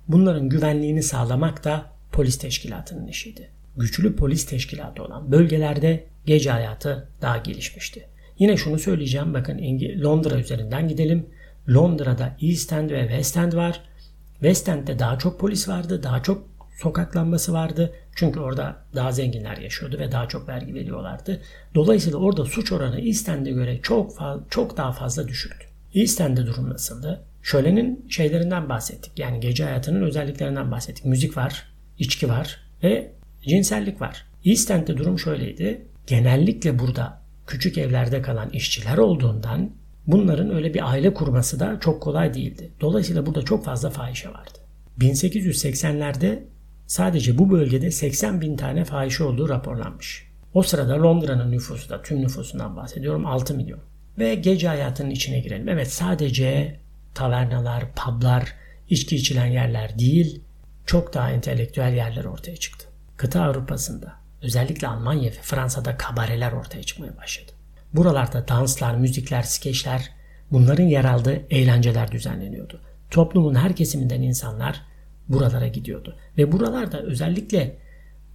Bunların 0.09 0.49
güvenliğini 0.49 1.02
sağlamak 1.02 1.64
da 1.64 1.87
polis 2.12 2.38
teşkilatının 2.38 3.06
işiydi. 3.06 3.50
Güçlü 3.76 4.16
polis 4.16 4.47
teşkilatı 4.47 5.02
olan 5.02 5.33
bölgelerde 5.33 6.06
gece 6.26 6.50
hayatı 6.50 7.09
daha 7.23 7.38
gelişmişti. 7.38 8.09
Yine 8.38 8.57
şunu 8.57 8.78
söyleyeceğim 8.78 9.35
bakın 9.35 9.59
Londra 10.02 10.38
üzerinden 10.38 10.88
gidelim. 10.88 11.26
Londra'da 11.69 12.37
East 12.43 12.73
End 12.73 12.90
ve 12.90 13.00
West 13.00 13.37
End 13.37 13.52
var. 13.52 13.81
West 14.33 14.69
End'de 14.69 14.99
daha 14.99 15.19
çok 15.19 15.40
polis 15.40 15.69
vardı, 15.69 16.02
daha 16.02 16.23
çok 16.23 16.49
sokak 16.76 17.16
lambası 17.16 17.52
vardı. 17.52 17.93
Çünkü 18.14 18.40
orada 18.40 18.76
daha 18.95 19.12
zenginler 19.12 19.57
yaşıyordu 19.57 19.99
ve 19.99 20.12
daha 20.12 20.28
çok 20.28 20.49
vergi 20.49 20.75
veriyorlardı. 20.75 21.40
Dolayısıyla 21.75 22.19
orada 22.19 22.45
suç 22.45 22.73
oranı 22.73 23.00
East 23.00 23.28
End'e 23.28 23.50
göre 23.50 23.81
çok 23.83 24.12
çok 24.50 24.76
daha 24.76 24.93
fazla 24.93 25.28
düşüktü. 25.28 25.66
East 25.95 26.21
End'de 26.21 26.47
durum 26.47 26.71
nasıldı? 26.71 27.23
Şölenin 27.43 28.07
şeylerinden 28.09 28.69
bahsettik. 28.69 29.19
Yani 29.19 29.40
gece 29.40 29.64
hayatının 29.64 30.02
özelliklerinden 30.02 30.71
bahsettik. 30.71 31.05
Müzik 31.05 31.37
var, 31.37 31.69
içki 31.99 32.28
var 32.28 32.61
ve 32.83 33.12
cinsellik 33.43 34.00
var. 34.00 34.26
East 34.45 34.71
End'de 34.71 34.97
durum 34.97 35.19
şöyleydi. 35.19 35.87
Genellikle 36.07 36.78
burada 36.78 37.21
küçük 37.47 37.79
evlerde 37.79 38.23
kalan 38.23 38.50
işçiler 38.50 38.99
olduğundan 38.99 39.71
bunların 40.07 40.55
öyle 40.55 40.75
bir 40.75 40.91
aile 40.91 41.15
kurması 41.15 41.61
da 41.61 41.81
çok 41.81 42.03
kolay 42.03 42.35
değildi. 42.35 42.71
Dolayısıyla 42.81 43.26
burada 43.26 43.43
çok 43.43 43.65
fazla 43.65 43.91
fahişe 43.91 44.29
vardı. 44.29 44.59
1880'lerde 44.99 46.43
sadece 46.87 47.38
bu 47.38 47.50
bölgede 47.50 47.91
80 47.91 48.41
bin 48.41 48.57
tane 48.57 48.85
fahişe 48.85 49.25
olduğu 49.25 49.49
raporlanmış. 49.49 50.26
O 50.55 50.62
sırada 50.62 51.03
Londra'nın 51.03 51.53
nüfusu 51.53 51.91
da 51.91 52.03
tüm 52.03 52.23
nüfusundan 52.23 52.76
bahsediyorum 52.76 53.26
6 53.26 53.55
milyon. 53.55 53.81
Ve 54.19 54.35
gece 54.35 54.69
hayatının 54.69 55.11
içine 55.11 55.41
girelim. 55.41 55.69
Evet 55.69 55.93
sadece 55.93 56.81
tavernalar, 57.15 57.85
publar, 57.95 58.55
içki 58.88 59.17
içilen 59.17 59.47
yerler 59.47 59.99
değil 59.99 60.41
çok 60.87 61.15
daha 61.15 61.31
entelektüel 61.31 61.95
yerler 61.95 62.25
ortaya 62.25 62.57
çıktı. 62.57 62.87
Kıta 63.17 63.43
Avrupa'sında 63.43 64.12
özellikle 64.43 64.88
Almanya 64.88 65.31
ve 65.31 65.40
Fransa'da 65.43 65.97
kabareler 65.97 66.52
ortaya 66.52 66.83
çıkmaya 66.83 67.16
başladı. 67.16 67.52
Buralarda 67.95 68.49
danslar, 68.49 68.95
müzikler, 68.95 69.43
skeçler 69.43 70.11
bunların 70.50 70.85
yer 70.85 71.05
aldığı 71.05 71.43
eğlenceler 71.50 72.12
düzenleniyordu. 72.12 72.81
Toplumun 73.11 73.55
her 73.55 73.76
kesiminden 73.76 74.23
insanlar 74.23 74.83
buralara 75.28 75.66
gidiyordu. 75.66 76.16
Ve 76.38 76.52
buralarda 76.52 77.02
özellikle 77.02 77.76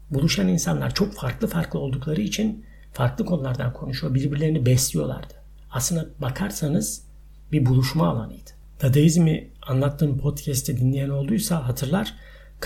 buluşan 0.10 0.48
insanlar 0.48 0.94
çok 0.94 1.14
farklı 1.14 1.48
farklı 1.48 1.80
oldukları 1.80 2.22
için 2.22 2.66
farklı 2.94 3.26
konulardan 3.26 3.74
konuşuyor, 3.74 4.14
birbirlerini 4.14 4.66
besliyorlardı. 4.66 5.34
Aslına 5.72 6.06
bakarsanız 6.20 7.04
bir 7.52 7.66
buluşma 7.66 8.10
alanıydı. 8.10 8.50
Dadaizmi 8.82 9.50
anlattığım 9.62 10.18
podcast'i 10.18 10.78
dinleyen 10.78 11.10
olduysa 11.10 11.68
hatırlar. 11.68 12.14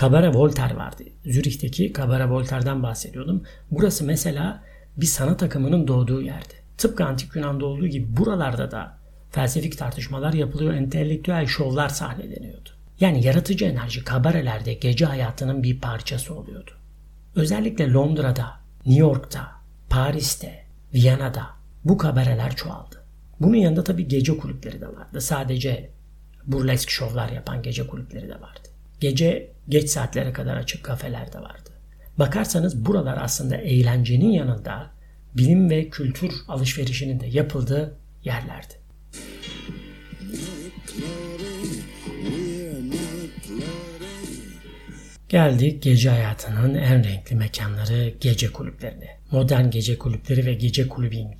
Cabaret 0.00 0.36
Voltaire 0.36 0.76
vardı. 0.76 1.02
Zürih'teki 1.24 1.92
Cabaret 1.96 2.30
Voltaire'den 2.30 2.82
bahsediyordum. 2.82 3.42
Burası 3.70 4.04
mesela 4.04 4.62
bir 4.96 5.06
sanat 5.06 5.42
akımının 5.42 5.88
doğduğu 5.88 6.22
yerdi. 6.22 6.54
Tıpkı 6.78 7.04
Antik 7.04 7.36
Yunan'da 7.36 7.66
olduğu 7.66 7.86
gibi 7.86 8.16
buralarda 8.16 8.70
da 8.70 8.98
felsefik 9.30 9.78
tartışmalar 9.78 10.32
yapılıyor, 10.32 10.74
entelektüel 10.74 11.46
şovlar 11.46 11.88
sahneleniyordu. 11.88 12.68
Yani 13.00 13.24
yaratıcı 13.24 13.64
enerji 13.64 14.04
kabarelerde 14.04 14.74
gece 14.74 15.04
hayatının 15.04 15.62
bir 15.62 15.80
parçası 15.80 16.34
oluyordu. 16.34 16.70
Özellikle 17.34 17.92
Londra'da, 17.92 18.52
New 18.86 19.00
York'ta, 19.00 19.48
Paris'te, 19.90 20.64
Viyana'da 20.94 21.46
bu 21.84 21.98
kabareler 21.98 22.56
çoğaldı. 22.56 23.02
Bunun 23.40 23.56
yanında 23.56 23.84
tabii 23.84 24.08
gece 24.08 24.38
kulüpleri 24.38 24.80
de 24.80 24.88
vardı. 24.88 25.20
Sadece 25.20 25.90
burlesk 26.46 26.90
şovlar 26.90 27.28
yapan 27.28 27.62
gece 27.62 27.86
kulüpleri 27.86 28.28
de 28.28 28.40
vardı. 28.40 28.68
Gece 29.00 29.50
geç 29.68 29.90
saatlere 29.90 30.32
kadar 30.32 30.56
açık 30.56 30.84
kafeler 30.84 31.32
de 31.32 31.38
vardı. 31.38 31.70
Bakarsanız 32.18 32.86
buralar 32.86 33.18
aslında 33.22 33.56
eğlencenin 33.56 34.30
yanında 34.30 34.90
bilim 35.36 35.70
ve 35.70 35.88
kültür 35.88 36.32
alışverişinin 36.48 37.20
de 37.20 37.26
yapıldığı 37.26 37.96
yerlerdi. 38.24 38.74
Geldik 45.28 45.82
gece 45.82 46.10
hayatının 46.10 46.74
en 46.74 47.04
renkli 47.04 47.36
mekanları 47.36 48.14
gece 48.20 48.52
kulüplerine. 48.52 49.18
Modern 49.30 49.70
gece 49.70 49.98
kulüpleri 49.98 50.46
ve 50.46 50.54
gece 50.54 50.88
kulübing 50.88 51.34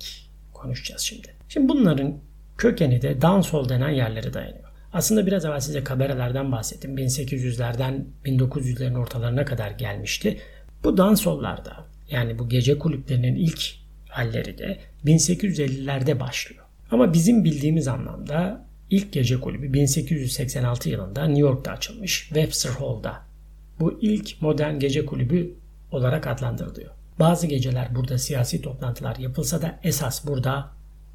konuşacağız 0.53 1.01
şimdi. 1.01 1.27
Şimdi 1.49 1.69
bunların 1.69 2.17
kökeni 2.57 3.01
de 3.01 3.21
dansol 3.21 3.69
denen 3.69 3.89
yerlere 3.89 4.33
dayanıyor. 4.33 4.66
Aslında 4.93 5.27
biraz 5.27 5.45
evvel 5.45 5.59
size 5.59 5.83
kabarelerden 5.83 6.51
bahsettim. 6.51 6.97
1800'lerden 6.97 8.05
1900'lerin 8.25 8.97
ortalarına 8.97 9.45
kadar 9.45 9.71
gelmişti. 9.71 10.37
Bu 10.83 10.97
dansollarda 10.97 11.85
yani 12.09 12.39
bu 12.39 12.49
gece 12.49 12.79
kulüplerinin 12.79 13.35
ilk 13.35 13.61
halleri 14.09 14.57
de 14.57 14.79
1850'lerde 15.05 16.19
başlıyor. 16.19 16.63
Ama 16.91 17.13
bizim 17.13 17.43
bildiğimiz 17.43 17.87
anlamda 17.87 18.65
ilk 18.89 19.13
gece 19.13 19.39
kulübü 19.39 19.73
1886 19.73 20.89
yılında 20.89 21.25
New 21.25 21.41
York'ta 21.41 21.71
açılmış 21.71 22.21
Webster 22.27 22.69
Hall'da. 22.69 23.21
Bu 23.79 23.99
ilk 24.01 24.41
modern 24.41 24.79
gece 24.79 25.05
kulübü 25.05 25.53
olarak 25.91 26.27
adlandırılıyor. 26.27 26.91
Bazı 27.19 27.47
geceler 27.47 27.95
burada 27.95 28.17
siyasi 28.17 28.61
toplantılar 28.61 29.15
yapılsa 29.15 29.61
da 29.61 29.79
esas 29.83 30.27
burada 30.27 30.71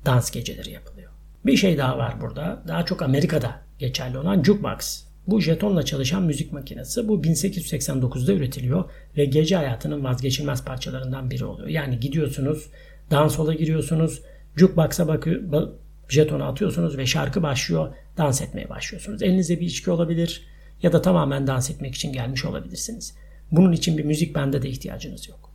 dans 0.07 0.31
geceleri 0.31 0.71
yapılıyor. 0.71 1.12
Bir 1.47 1.57
şey 1.57 1.79
daha 1.79 1.99
var 1.99 2.21
burada. 2.21 2.63
Daha 2.69 2.85
çok 2.85 3.03
Amerika'da 3.03 3.61
geçerli 3.79 4.19
olan 4.19 4.43
jukebox. 4.43 5.05
Bu 5.27 5.41
jetonla 5.41 5.83
çalışan 5.83 6.23
müzik 6.23 6.53
makinesi. 6.53 7.09
Bu 7.09 7.23
1889'da 7.23 8.33
üretiliyor 8.33 8.91
ve 9.17 9.25
gece 9.25 9.57
hayatının 9.57 10.05
vazgeçilmez 10.05 10.65
parçalarından 10.65 11.31
biri 11.31 11.45
oluyor. 11.45 11.69
Yani 11.69 12.01
gidiyorsunuz, 12.01 12.69
dansola 13.11 13.55
giriyorsunuz, 13.55 14.23
jukebox'a 14.57 15.09
bakıyor, 15.09 15.69
jetonu 16.09 16.45
atıyorsunuz 16.45 16.99
ve 16.99 17.07
şarkı 17.07 17.43
başlıyor, 17.43 17.95
dans 18.17 18.43
etmeye 18.43 18.69
başlıyorsunuz. 18.69 19.23
Elinizde 19.23 19.61
bir 19.61 19.67
içki 19.67 19.91
olabilir 19.91 20.47
ya 20.83 20.93
da 20.93 21.03
tamamen 21.03 21.47
dans 21.47 21.71
etmek 21.71 21.95
için 21.95 22.13
gelmiş 22.13 22.45
olabilirsiniz. 22.45 23.15
Bunun 23.53 23.73
için 23.73 23.99
bir 23.99 24.05
müzik 24.05 24.35
bende 24.35 24.63
de 24.63 24.69
ihtiyacınız 24.69 25.29
yok. 25.29 25.51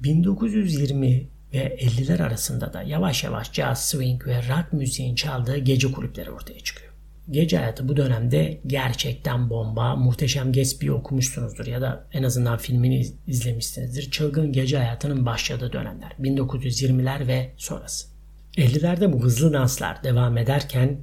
1920 0.00 1.28
ve 1.54 1.76
50'ler 1.80 2.22
arasında 2.22 2.72
da 2.72 2.82
yavaş 2.82 3.24
yavaş 3.24 3.52
jazz, 3.52 3.78
swing 3.78 4.26
ve 4.26 4.36
rock 4.36 4.72
müziğin 4.72 5.14
çaldığı 5.14 5.58
gece 5.58 5.92
kulüpleri 5.92 6.30
ortaya 6.30 6.60
çıkıyor. 6.60 6.90
Gece 7.30 7.58
hayatı 7.58 7.88
bu 7.88 7.96
dönemde 7.96 8.60
gerçekten 8.66 9.50
bomba. 9.50 9.96
Muhteşem 9.96 10.52
Gatsby'yi 10.52 10.92
okumuşsunuzdur 10.92 11.66
ya 11.66 11.80
da 11.80 12.06
en 12.12 12.22
azından 12.22 12.58
filmini 12.58 13.06
izlemişsinizdir. 13.26 14.10
Çılgın 14.10 14.52
gece 14.52 14.78
hayatının 14.78 15.26
başladığı 15.26 15.72
dönemler. 15.72 16.12
1920'ler 16.20 17.26
ve 17.26 17.50
sonrası. 17.56 18.08
50'lerde 18.56 19.12
bu 19.12 19.22
hızlı 19.22 19.52
danslar 19.52 20.04
devam 20.04 20.38
ederken 20.38 20.98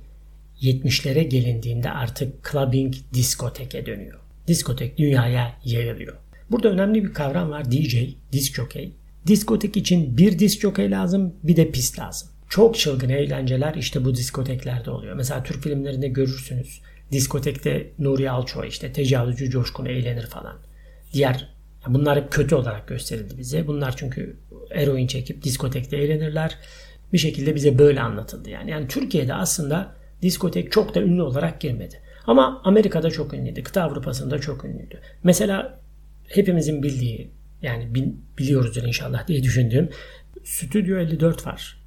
70'lere 0.62 1.22
gelindiğinde 1.22 1.92
artık 1.92 2.52
clubbing 2.52 2.96
diskoteke 3.14 3.86
dönüyor. 3.86 4.20
Diskotek 4.48 4.98
dünyaya 4.98 5.54
yayılıyor. 5.64 6.18
Burada 6.52 6.70
önemli 6.70 7.04
bir 7.04 7.14
kavram 7.14 7.50
var 7.50 7.72
DJ, 7.72 7.96
disc 8.32 8.54
jockey. 8.54 8.94
Diskotek 9.28 9.78
için 9.78 10.18
bir 10.18 10.40
disk 10.40 10.62
jockey 10.62 10.92
lazım 10.92 11.36
bir 11.44 11.56
de 11.56 11.72
pist 11.72 12.00
lazım. 12.00 12.30
Çok 12.50 12.78
çılgın 12.78 13.10
eğlenceler 13.10 13.76
işte 13.76 14.06
bu 14.06 14.16
diskoteklerde 14.16 14.92
oluyor. 14.92 15.16
Mesela 15.16 15.44
Türk 15.44 15.64
filmlerinde 15.64 16.08
görürsünüz. 16.08 16.82
Diskotekte 17.12 17.92
Nuri 18.00 18.32
Alço 18.32 18.64
işte 18.64 18.94
tecavüzcü 18.94 19.50
coşkun 19.50 19.86
eğlenir 19.86 20.26
falan. 20.26 20.56
Diğer 21.14 21.50
bunlar 21.88 22.20
hep 22.20 22.32
kötü 22.32 22.56
olarak 22.56 22.88
gösterildi 22.88 23.38
bize. 23.38 23.68
Bunlar 23.68 23.98
çünkü 23.98 24.38
eroin 24.72 25.08
çekip 25.08 25.44
diskotekte 25.44 25.98
eğlenirler. 25.98 26.58
Bir 27.14 27.18
şekilde 27.18 27.56
bize 27.56 27.78
böyle 27.78 28.02
anlatıldı 28.02 28.50
yani. 28.50 28.72
Yani 28.72 28.88
Türkiye'de 28.88 29.34
aslında 29.34 29.96
diskotek 30.22 30.72
çok 30.72 30.96
da 30.96 31.02
ünlü 31.02 31.22
olarak 31.22 31.62
girmedi. 31.62 32.02
Ama 32.28 32.62
Amerika'da 32.64 33.12
çok 33.12 33.34
ünlüydü. 33.34 33.64
Kıta 33.64 33.84
Avrupa'sında 33.84 34.40
çok 34.40 34.66
ünlüydü. 34.66 35.00
Mesela 35.24 35.80
hepimizin 36.28 36.84
bildiği 36.84 37.32
Yani 37.62 38.14
biliyoruzdur 38.38 38.84
inşallah 38.84 39.28
diye 39.28 39.44
düşündüğüm 39.44 39.90
Stüdyo 40.44 40.98
54 40.98 41.48
var. 41.48 41.78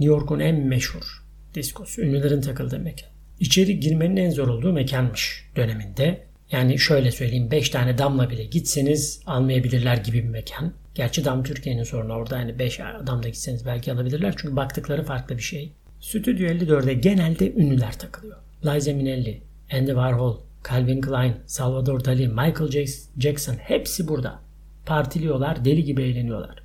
New 0.00 0.14
York'un 0.14 0.40
en 0.40 0.60
meşhur 0.60 1.24
diskosu. 1.54 2.02
Ünlülerin 2.02 2.40
takıldığı 2.40 2.78
mekan. 2.78 3.08
İçeri 3.40 3.80
girmenin 3.80 4.16
en 4.16 4.30
zor 4.30 4.48
olduğu 4.48 4.72
mekanmış 4.72 5.50
döneminde. 5.56 6.28
Yani 6.50 6.78
şöyle 6.78 7.10
söyleyeyim 7.10 7.50
5 7.50 7.70
tane 7.70 7.98
damla 7.98 8.30
bile 8.30 8.44
gitseniz 8.44 9.20
almayabilirler 9.26 9.96
gibi 9.96 10.24
bir 10.24 10.28
mekan. 10.28 10.72
Gerçi 10.94 11.24
dam 11.24 11.42
Türkiye'nin 11.42 11.82
sorunu 11.82 12.12
orada 12.12 12.36
hani 12.36 12.58
5 12.58 12.80
adamda 12.80 13.28
gitseniz 13.28 13.66
belki 13.66 13.92
alabilirler 13.92 14.34
çünkü 14.36 14.56
baktıkları 14.56 15.04
farklı 15.04 15.36
bir 15.36 15.42
şey. 15.42 15.72
Stüdyo 16.00 16.48
54'e 16.48 16.94
genelde 16.94 17.52
ünlüler 17.52 17.98
takılıyor. 17.98 18.36
Liza 18.64 18.92
Minnelli, 18.92 19.42
Andy 19.72 19.86
Warhol, 19.86 20.36
Calvin 20.68 21.00
Klein, 21.00 21.34
Salvador 21.46 22.04
Dali, 22.04 22.28
Michael 22.28 22.86
Jackson 23.18 23.54
hepsi 23.54 24.08
burada. 24.08 24.40
Partiliyorlar, 24.88 25.64
deli 25.64 25.84
gibi 25.84 26.02
eğleniyorlar. 26.02 26.62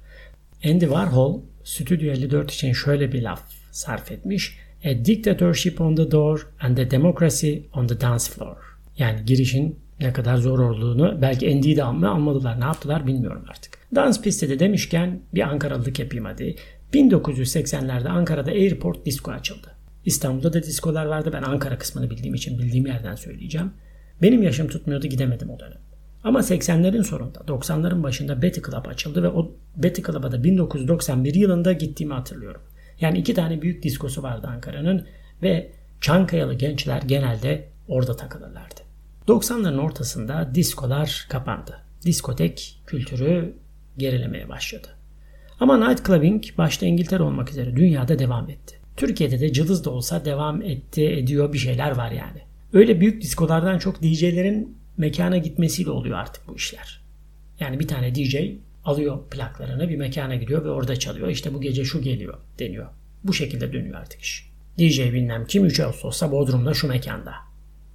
Andy 0.65 0.85
Warhol 0.85 1.41
Stüdyo 1.63 2.11
54 2.11 2.51
için 2.51 2.73
şöyle 2.73 3.11
bir 3.11 3.21
laf 3.21 3.43
sarf 3.71 4.11
etmiş. 4.11 4.57
A 4.85 5.05
dictatorship 5.05 5.81
on 5.81 5.95
the 5.95 6.11
door 6.11 6.47
and 6.61 6.77
a 6.77 6.91
democracy 6.91 7.57
on 7.73 7.87
the 7.87 8.01
dance 8.01 8.23
floor. 8.23 8.57
Yani 8.97 9.25
girişin 9.25 9.79
ne 9.99 10.13
kadar 10.13 10.37
zor 10.37 10.59
olduğunu 10.59 11.21
belki 11.21 11.53
Andy'yi 11.53 11.77
de 11.77 11.83
mı 11.83 12.09
almadılar 12.09 12.59
ne 12.59 12.63
yaptılar 12.63 13.07
bilmiyorum 13.07 13.45
artık. 13.49 13.77
Dans 13.95 14.21
pisti 14.21 14.49
de 14.49 14.59
demişken 14.59 15.21
bir 15.33 15.41
Ankaralılık 15.41 15.99
yapayım 15.99 16.25
hadi. 16.25 16.55
1980'lerde 16.93 18.09
Ankara'da 18.09 18.51
Airport 18.51 19.05
Disco 19.05 19.31
açıldı. 19.31 19.75
İstanbul'da 20.05 20.53
da 20.53 20.63
diskolar 20.63 21.05
vardı. 21.05 21.29
Ben 21.33 21.43
Ankara 21.43 21.77
kısmını 21.77 22.09
bildiğim 22.09 22.35
için 22.35 22.59
bildiğim 22.59 22.85
yerden 22.85 23.15
söyleyeceğim. 23.15 23.71
Benim 24.21 24.43
yaşım 24.43 24.67
tutmuyordu 24.67 25.07
gidemedim 25.07 25.49
o 25.49 25.59
dönem. 25.59 25.82
Ama 26.23 26.39
80'lerin 26.39 27.03
sonunda 27.03 27.39
90'ların 27.39 28.03
başında 28.03 28.41
Betty 28.41 28.59
Club 28.61 28.85
açıldı 28.85 29.23
ve 29.23 29.27
o 29.27 29.51
Betty 29.75 30.01
Club'a 30.01 30.31
da 30.31 30.43
1991 30.43 31.35
yılında 31.35 31.73
gittiğimi 31.73 32.13
hatırlıyorum. 32.13 32.61
Yani 32.99 33.17
iki 33.17 33.33
tane 33.33 33.61
büyük 33.61 33.83
diskosu 33.83 34.23
vardı 34.23 34.47
Ankara'nın 34.51 35.07
ve 35.41 35.71
Çankayalı 36.01 36.53
gençler 36.53 37.01
genelde 37.01 37.67
orada 37.87 38.15
takılırlardı. 38.15 38.81
90'ların 39.27 39.81
ortasında 39.81 40.51
diskolar 40.55 41.27
kapandı. 41.29 41.79
Diskotek 42.05 42.81
kültürü 42.85 43.55
gerilemeye 43.97 44.49
başladı. 44.49 44.87
Ama 45.59 45.89
night 45.89 46.05
clubbing 46.07 46.43
başta 46.57 46.85
İngiltere 46.85 47.23
olmak 47.23 47.51
üzere 47.51 47.75
dünyada 47.75 48.19
devam 48.19 48.49
etti. 48.49 48.75
Türkiye'de 48.97 49.39
de 49.39 49.53
cılız 49.53 49.85
da 49.85 49.89
olsa 49.89 50.25
devam 50.25 50.61
etti, 50.61 51.05
ediyor 51.05 51.53
bir 51.53 51.57
şeyler 51.57 51.91
var 51.91 52.11
yani. 52.11 52.41
Öyle 52.73 53.01
büyük 53.01 53.21
diskolardan 53.21 53.77
çok 53.77 54.01
DJ'lerin 54.03 54.77
mekana 54.97 55.37
gitmesiyle 55.37 55.89
oluyor 55.89 56.17
artık 56.17 56.47
bu 56.47 56.55
işler. 56.55 57.01
Yani 57.59 57.79
bir 57.79 57.87
tane 57.87 58.15
DJ 58.15 58.35
alıyor 58.85 59.29
plaklarını 59.29 59.89
bir 59.89 59.95
mekana 59.95 60.35
gidiyor 60.35 60.65
ve 60.65 60.69
orada 60.69 60.95
çalıyor. 60.95 61.27
İşte 61.27 61.53
bu 61.53 61.61
gece 61.61 61.85
şu 61.85 62.01
geliyor 62.01 62.37
deniyor. 62.59 62.87
Bu 63.23 63.33
şekilde 63.33 63.73
dönüyor 63.73 63.95
artık 63.95 64.21
iş. 64.21 64.49
DJ 64.79 64.99
bilmem 64.99 65.45
kim 65.47 65.65
3 65.65 65.79
Ağustos'ta 65.79 66.31
Bodrum'da 66.31 66.73
şu 66.73 66.87
mekanda. 66.87 67.33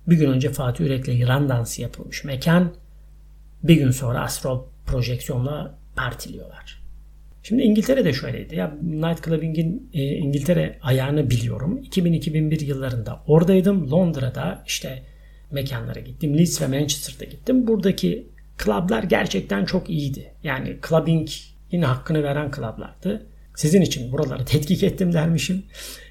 Bir 0.07 0.17
gün 0.17 0.31
önce 0.31 0.50
Fatih 0.50 0.85
Ürek'le 0.85 1.09
yılan 1.09 1.49
dansı 1.49 1.83
yapılmış 1.83 2.25
mekan. 2.25 2.75
Bir 3.62 3.76
gün 3.76 3.90
sonra 3.90 4.21
astral 4.21 4.62
projeksiyonla 4.87 5.78
partiliyorlar. 5.97 6.83
Şimdi 7.43 7.62
İngiltere'de 7.62 8.12
şöyleydi. 8.12 8.57
Ya 8.57 8.75
Night 8.83 9.25
Clubbing'in 9.25 9.90
e, 9.93 10.02
İngiltere 10.02 10.78
ayağını 10.83 11.31
biliyorum. 11.31 11.83
2000-2001 11.83 12.64
yıllarında 12.64 13.23
oradaydım. 13.26 13.90
Londra'da 13.90 14.62
işte 14.67 15.02
mekanlara 15.50 16.00
gittim. 16.00 16.38
Leeds 16.38 16.62
ve 16.62 16.67
Manchester'da 16.67 17.25
gittim. 17.25 17.67
Buradaki 17.67 18.28
klublar 18.59 19.02
gerçekten 19.02 19.64
çok 19.64 19.90
iyiydi. 19.90 20.33
Yani 20.43 20.76
clubbing'in 20.88 21.83
hakkını 21.83 22.23
veren 22.23 22.50
klublardı. 22.50 23.26
Sizin 23.55 23.83
için 23.83 24.12
buraları 24.12 24.44
tetkik 24.44 24.83
ettim 24.83 25.12
dermişim. 25.12 25.64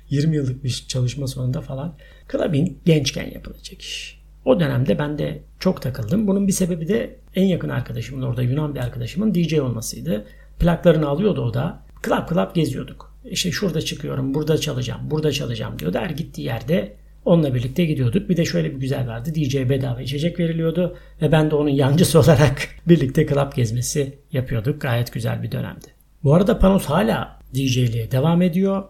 20 0.10 0.36
yıllık 0.36 0.64
bir 0.64 0.86
çalışma 0.88 1.28
sonunda 1.28 1.62
falan. 1.62 1.96
Clubbing 2.32 2.72
gençken 2.86 3.32
yapılacak 3.32 3.82
iş. 3.82 4.22
O 4.46 4.60
dönemde 4.60 5.00
ben 5.00 5.18
de 5.18 5.42
çok 5.60 5.82
takıldım. 5.82 6.28
Bunun 6.28 6.48
bir 6.48 6.52
sebebi 6.52 6.88
de 6.88 7.16
en 7.36 7.46
yakın 7.46 7.70
arkadaşımın 7.70 8.22
orada 8.22 8.42
Yunan 8.42 8.76
bir 8.76 8.80
arkadaşımın 8.80 9.36
DJ 9.36 9.54
olmasıydı. 9.54 10.26
Plaklarını 10.60 11.08
alıyordu 11.08 11.42
o 11.42 11.54
da. 11.54 11.84
Club 12.06 12.30
club 12.30 12.56
geziyorduk. 12.56 13.18
İşte 13.26 13.52
şurada 13.52 13.82
çıkıyorum, 13.82 14.34
burada 14.34 14.58
çalacağım, 14.58 15.02
burada 15.12 15.32
çalacağım 15.32 15.80
diyordu. 15.80 15.98
Her 15.98 16.10
gittiği 16.10 16.42
yerde 16.42 16.96
onunla 17.28 17.56
birlikte 17.56 17.86
gidiyorduk. 17.86 18.30
Bir 18.30 18.38
de 18.38 18.46
şöyle 18.46 18.72
bir 18.72 18.80
güzel 18.80 19.08
vardı. 19.08 19.36
DJ 19.36 19.56
bedava 19.56 20.02
içecek 20.02 20.40
veriliyordu 20.40 20.98
ve 21.22 21.32
ben 21.32 21.52
de 21.52 21.56
onun 21.56 21.70
yancısı 21.70 22.20
olarak 22.24 22.70
birlikte 22.88 23.28
club 23.28 23.56
gezmesi 23.56 24.20
yapıyorduk. 24.32 24.82
Gayet 24.82 25.14
güzel 25.14 25.44
bir 25.44 25.52
dönemdi. 25.52 25.88
Bu 26.24 26.34
arada 26.34 26.60
Panos 26.60 26.86
hala 26.86 27.40
DJ'liğe 27.54 28.12
devam 28.12 28.42
ediyor. 28.42 28.84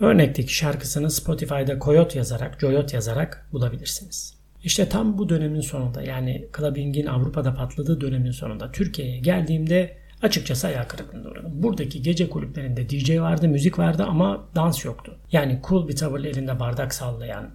Örnekteki 0.00 0.54
şarkısını 0.54 1.10
Spotify'da 1.10 1.78
Coyote 1.78 2.18
yazarak, 2.18 2.60
Coyote 2.60 2.96
yazarak 2.96 3.48
bulabilirsiniz. 3.52 4.37
İşte 4.64 4.88
tam 4.88 5.18
bu 5.18 5.28
dönemin 5.28 5.60
sonunda 5.60 6.02
yani 6.02 6.48
clubbing'in 6.56 7.06
Avrupa'da 7.06 7.54
patladığı 7.54 8.00
dönemin 8.00 8.30
sonunda 8.30 8.72
Türkiye'ye 8.72 9.18
geldiğimde 9.18 9.96
açıkçası 10.22 10.66
ayağı 10.66 10.88
kırıklığına 10.88 11.28
uğradım. 11.28 11.62
Buradaki 11.62 12.02
gece 12.02 12.30
kulüplerinde 12.30 12.88
DJ 12.88 13.18
vardı, 13.18 13.48
müzik 13.48 13.78
vardı 13.78 14.04
ama 14.08 14.48
dans 14.54 14.84
yoktu. 14.84 15.18
Yani 15.32 15.60
cool 15.68 15.88
bir 15.88 15.96
tavırla 15.96 16.28
elinde 16.28 16.60
bardak 16.60 16.94
sallayan, 16.94 17.50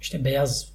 işte 0.00 0.24
beyaz 0.24 0.72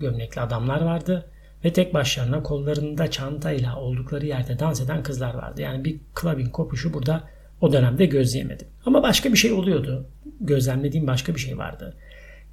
gömlekli 0.00 0.40
adamlar 0.40 0.82
vardı 0.82 1.30
ve 1.64 1.72
tek 1.72 1.94
başlarına 1.94 2.42
kollarında 2.42 3.10
çantayla 3.10 3.76
oldukları 3.76 4.26
yerde 4.26 4.58
dans 4.58 4.80
eden 4.80 5.02
kızlar 5.02 5.34
vardı. 5.34 5.62
Yani 5.62 5.84
bir 5.84 6.00
clubbing 6.20 6.52
kopuşu 6.52 6.94
burada 6.94 7.24
o 7.60 7.72
dönemde 7.72 8.06
gözleyemedim. 8.06 8.68
Ama 8.86 9.02
başka 9.02 9.32
bir 9.32 9.36
şey 9.36 9.52
oluyordu. 9.52 10.06
Gözlemlediğim 10.40 11.06
başka 11.06 11.34
bir 11.34 11.40
şey 11.40 11.58
vardı. 11.58 11.96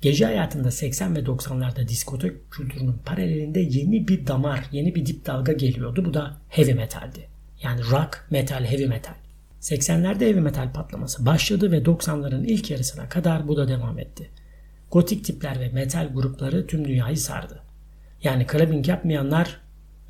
Gece 0.02 0.26
hayatında 0.26 0.72
80 0.72 1.16
ve 1.16 1.20
90'larda 1.20 1.88
diskotek 1.88 2.52
kültürünün 2.52 2.96
paralelinde 3.06 3.60
yeni 3.60 4.08
bir 4.08 4.28
damar, 4.28 4.66
yeni 4.72 4.96
bir 4.96 5.06
dip 5.06 5.26
dalga 5.26 5.52
geliyordu. 5.52 6.06
Bu 6.06 6.14
da 6.14 6.38
heavy 6.50 6.74
metaldi. 6.74 7.28
Yani 7.64 7.82
rock, 7.82 8.28
metal, 8.30 8.66
heavy 8.66 8.86
metal. 8.86 9.14
80'lerde 9.62 10.22
heavy 10.22 10.40
metal 10.40 10.74
patlaması 10.74 11.26
başladı 11.26 11.72
ve 11.72 11.78
90'ların 11.78 12.46
ilk 12.46 12.72
yarısına 12.72 13.10
kadar 13.10 13.48
bu 13.48 13.58
da 13.58 13.68
devam 13.68 14.00
etti. 14.00 14.30
Gotik 14.92 15.26
tipler 15.26 15.60
ve 15.60 15.70
metal 15.70 16.10
grupları 16.14 16.68
tüm 16.68 16.88
dünyayı 16.88 17.18
sardı. 17.18 17.62
Yani 18.24 18.48
clubbing 18.52 18.88
yapmayanlar 18.88 19.62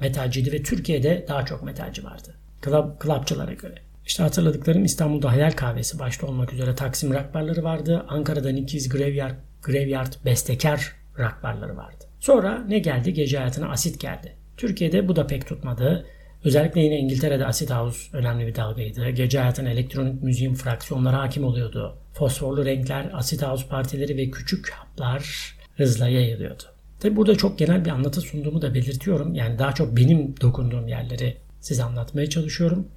metalciydi 0.02 0.52
ve 0.52 0.63
Türkiye'de 0.63 1.25
daha 1.28 1.45
çok 1.45 1.63
metalci 1.63 2.04
vardı. 2.04 2.36
Club, 2.65 3.02
clubçılara 3.04 3.54
göre. 3.54 3.75
İşte 4.06 4.23
hatırladıklarım 4.23 4.86
İstanbul'da 4.86 5.32
Hayal 5.32 5.52
Kahvesi 5.52 5.99
başta 5.99 6.28
olmak 6.28 6.54
üzere 6.54 6.75
Taksim 6.75 7.13
rock 7.13 7.34
barları 7.34 7.63
vardı. 7.63 8.06
Ankara'da 8.08 8.49
Nicky's 8.49 8.89
Graveyard, 8.89 9.36
Graveyard 9.63 10.13
bestekar 10.26 10.95
rock 11.19 11.43
barları 11.43 11.78
vardı. 11.78 12.06
Sonra 12.19 12.63
ne 12.67 12.80
geldi? 12.80 13.13
Gece 13.13 13.38
hayatına 13.38 13.69
asit 13.69 14.00
geldi. 14.00 14.36
Türkiye'de 14.58 15.08
bu 15.08 15.15
da 15.15 15.28
pek 15.28 15.48
tutmadı. 15.48 16.06
Özellikle 16.43 16.82
yine 16.82 17.00
İngiltere'de 17.00 17.45
Acid 17.45 17.69
House 17.69 18.17
önemli 18.17 18.48
bir 18.48 18.56
dalgaydı. 18.56 19.10
Gece 19.10 19.39
hayatına 19.39 19.69
elektronik 19.69 20.24
müziğin 20.24 20.54
fraksiyonları 20.54 21.15
hakim 21.15 21.43
oluyordu. 21.43 21.98
Fosforlu 22.13 22.65
renkler, 22.65 23.10
Acid 23.13 23.41
House 23.41 23.67
partileri 23.67 24.17
ve 24.17 24.32
küçük 24.32 24.69
haplar 24.69 25.54
hızla 25.76 26.08
yayılıyordu. 26.08 26.63
Tabi 27.00 27.15
burada 27.15 27.36
çok 27.36 27.60
genel 27.60 27.86
bir 27.86 27.89
anlatı 27.89 28.22
sunduğumu 28.22 28.62
da 28.62 28.74
belirtiyorum. 28.74 29.36
Yani 29.36 29.60
daha 29.60 29.72
çok 29.72 29.98
benim 29.98 30.41
dokunduğum 30.41 30.88
yerleri 30.88 31.38
size 31.60 31.84
anlatmaya 31.84 32.30
çalışıyorum 32.30 32.88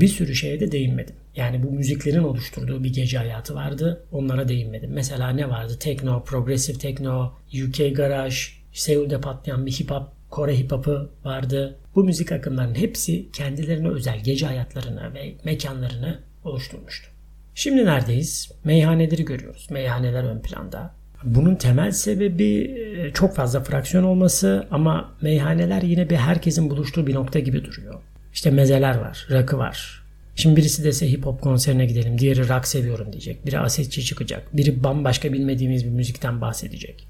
bir 0.00 0.08
sürü 0.08 0.34
şeye 0.34 0.60
de 0.60 0.72
değinmedim. 0.72 1.14
Yani 1.36 1.62
bu 1.62 1.70
müziklerin 1.70 2.22
oluşturduğu 2.22 2.84
bir 2.84 2.92
gece 2.92 3.18
hayatı 3.18 3.54
vardı. 3.54 4.04
Onlara 4.12 4.48
değinmedim. 4.48 4.90
Mesela 4.92 5.30
ne 5.30 5.48
vardı? 5.48 5.76
Tekno, 5.80 6.24
progressive 6.24 6.78
tekno, 6.78 7.32
UK 7.64 7.96
garage, 7.96 8.36
Seul'de 8.72 9.20
patlayan 9.20 9.66
bir 9.66 9.72
hip 9.72 9.90
hop, 9.90 10.16
Kore 10.30 10.58
hip 10.58 10.72
hop'ı 10.72 11.10
vardı. 11.24 11.78
Bu 11.94 12.04
müzik 12.04 12.32
akımlarının 12.32 12.74
hepsi 12.74 13.32
kendilerine 13.32 13.88
özel 13.88 14.20
gece 14.24 14.46
hayatlarını 14.46 15.14
ve 15.14 15.34
mekanlarını 15.44 16.18
oluşturmuştu. 16.44 17.08
Şimdi 17.54 17.84
neredeyiz? 17.86 18.52
Meyhaneleri 18.64 19.24
görüyoruz. 19.24 19.68
Meyhaneler 19.70 20.24
ön 20.24 20.40
planda. 20.40 20.94
Bunun 21.24 21.54
temel 21.54 21.90
sebebi 21.90 22.60
e, 22.98 23.12
çok 23.12 23.34
fazla 23.34 23.60
fraksiyon 23.60 24.04
olması 24.04 24.66
ama 24.70 25.12
meyhaneler 25.20 25.82
yine 25.82 26.10
bir 26.10 26.16
herkesin 26.16 26.70
buluştuğu 26.70 27.06
bir 27.06 27.14
nokta 27.14 27.38
gibi 27.38 27.64
duruyor. 27.64 28.00
İşte 28.36 28.50
mezeler 28.50 28.96
var, 28.96 29.26
rakı 29.30 29.58
var. 29.58 30.02
Şimdi 30.34 30.56
birisi 30.56 30.84
dese 30.84 31.10
hip 31.10 31.26
hop 31.26 31.40
konserine 31.40 31.86
gidelim, 31.86 32.18
diğeri 32.18 32.48
rock 32.48 32.66
seviyorum 32.66 33.12
diyecek. 33.12 33.46
Biri 33.46 33.58
asetçi 33.58 34.04
çıkacak, 34.04 34.56
biri 34.56 34.84
bambaşka 34.84 35.32
bilmediğimiz 35.32 35.84
bir 35.84 35.90
müzikten 35.90 36.40
bahsedecek. 36.40 37.08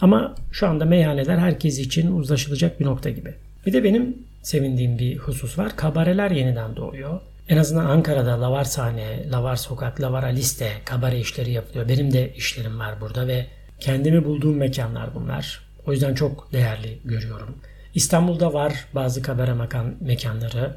Ama 0.00 0.34
şu 0.52 0.68
anda 0.68 0.84
meyhaneler 0.84 1.38
herkes 1.38 1.78
için 1.78 2.12
uzlaşılacak 2.12 2.80
bir 2.80 2.84
nokta 2.84 3.10
gibi. 3.10 3.34
Bir 3.66 3.72
de 3.72 3.84
benim 3.84 4.18
sevindiğim 4.42 4.98
bir 4.98 5.18
husus 5.18 5.58
var. 5.58 5.76
Kabareler 5.76 6.30
yeniden 6.30 6.76
doğuyor. 6.76 7.20
En 7.48 7.56
azından 7.56 7.84
Ankara'da 7.84 8.40
Lavar 8.40 8.64
Sahne, 8.64 9.30
Lavar 9.30 9.56
Sokak, 9.56 10.00
Lavara 10.00 10.26
Liste 10.26 10.68
kabare 10.84 11.20
işleri 11.20 11.50
yapılıyor. 11.50 11.88
Benim 11.88 12.12
de 12.12 12.34
işlerim 12.34 12.78
var 12.78 13.00
burada 13.00 13.26
ve 13.26 13.46
kendimi 13.80 14.24
bulduğum 14.24 14.56
mekanlar 14.56 15.14
bunlar. 15.14 15.60
O 15.86 15.92
yüzden 15.92 16.14
çok 16.14 16.52
değerli 16.52 16.98
görüyorum. 17.04 17.54
İstanbul'da 17.94 18.52
var 18.52 18.84
bazı 18.94 19.22
kabare 19.22 19.54
mekan, 19.54 19.94
mekanları. 20.00 20.76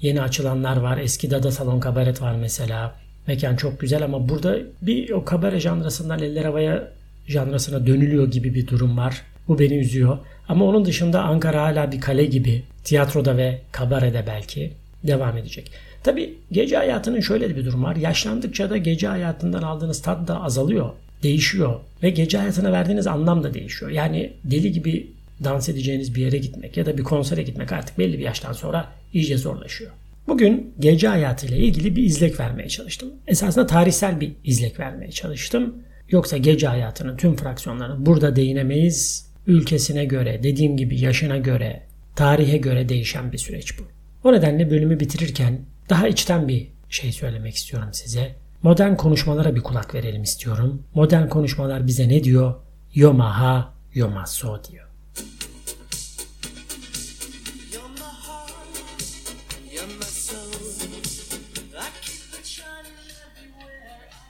Yeni 0.00 0.22
açılanlar 0.22 0.76
var. 0.76 0.98
Eski 0.98 1.30
Dada 1.30 1.52
Salon 1.52 1.80
Kabaret 1.80 2.22
var 2.22 2.34
mesela. 2.34 2.94
Mekan 3.26 3.56
çok 3.56 3.80
güzel 3.80 4.04
ama 4.04 4.28
burada 4.28 4.56
bir 4.82 5.10
o 5.10 5.24
kabare 5.24 5.60
janrasından 5.60 6.22
eller 6.22 6.44
havaya 6.44 6.88
janrasına 7.26 7.86
dönülüyor 7.86 8.30
gibi 8.30 8.54
bir 8.54 8.66
durum 8.66 8.96
var. 8.96 9.22
Bu 9.48 9.58
beni 9.58 9.76
üzüyor. 9.76 10.18
Ama 10.48 10.64
onun 10.64 10.84
dışında 10.84 11.22
Ankara 11.22 11.62
hala 11.62 11.92
bir 11.92 12.00
kale 12.00 12.24
gibi. 12.24 12.62
Tiyatroda 12.84 13.36
ve 13.36 13.60
kabarede 13.72 14.24
belki 14.26 14.72
devam 15.04 15.36
edecek. 15.36 15.70
Tabi 16.02 16.34
gece 16.52 16.76
hayatının 16.76 17.20
şöyle 17.20 17.56
bir 17.56 17.64
durum 17.64 17.84
var. 17.84 17.96
Yaşlandıkça 17.96 18.70
da 18.70 18.76
gece 18.76 19.08
hayatından 19.08 19.62
aldığınız 19.62 20.02
tat 20.02 20.28
da 20.28 20.42
azalıyor. 20.42 20.90
Değişiyor. 21.22 21.74
Ve 22.02 22.10
gece 22.10 22.38
hayatına 22.38 22.72
verdiğiniz 22.72 23.06
anlam 23.06 23.42
da 23.42 23.54
değişiyor. 23.54 23.90
Yani 23.90 24.32
deli 24.44 24.72
gibi 24.72 25.15
dans 25.44 25.68
edeceğiniz 25.68 26.14
bir 26.14 26.20
yere 26.20 26.38
gitmek 26.38 26.76
ya 26.76 26.86
da 26.86 26.98
bir 26.98 27.02
konsere 27.02 27.42
gitmek 27.42 27.72
artık 27.72 27.98
belli 27.98 28.18
bir 28.18 28.24
yaştan 28.24 28.52
sonra 28.52 28.92
iyice 29.12 29.38
zorlaşıyor. 29.38 29.92
Bugün 30.28 30.74
gece 30.78 31.08
hayatıyla 31.08 31.56
ilgili 31.56 31.96
bir 31.96 32.02
izlek 32.02 32.40
vermeye 32.40 32.68
çalıştım. 32.68 33.08
Esasında 33.26 33.66
tarihsel 33.66 34.20
bir 34.20 34.32
izlek 34.44 34.80
vermeye 34.80 35.10
çalıştım. 35.10 35.74
Yoksa 36.10 36.36
gece 36.36 36.66
hayatının 36.66 37.16
tüm 37.16 37.36
fraksiyonlarını 37.36 38.06
burada 38.06 38.36
değinemeyiz. 38.36 39.26
Ülkesine 39.46 40.04
göre, 40.04 40.42
dediğim 40.42 40.76
gibi 40.76 41.00
yaşına 41.00 41.36
göre, 41.36 41.82
tarihe 42.16 42.56
göre 42.56 42.88
değişen 42.88 43.32
bir 43.32 43.38
süreç 43.38 43.78
bu. 43.78 43.82
O 44.28 44.32
nedenle 44.32 44.70
bölümü 44.70 45.00
bitirirken 45.00 45.60
daha 45.88 46.08
içten 46.08 46.48
bir 46.48 46.68
şey 46.88 47.12
söylemek 47.12 47.54
istiyorum 47.54 47.88
size. 47.92 48.34
Modern 48.62 48.94
konuşmalara 48.94 49.56
bir 49.56 49.60
kulak 49.60 49.94
verelim 49.94 50.22
istiyorum. 50.22 50.82
Modern 50.94 51.28
konuşmalar 51.28 51.86
bize 51.86 52.08
ne 52.08 52.24
diyor? 52.24 52.54
Yomaha, 52.94 53.72
yomaso 53.94 54.64
diyor. 54.64 54.85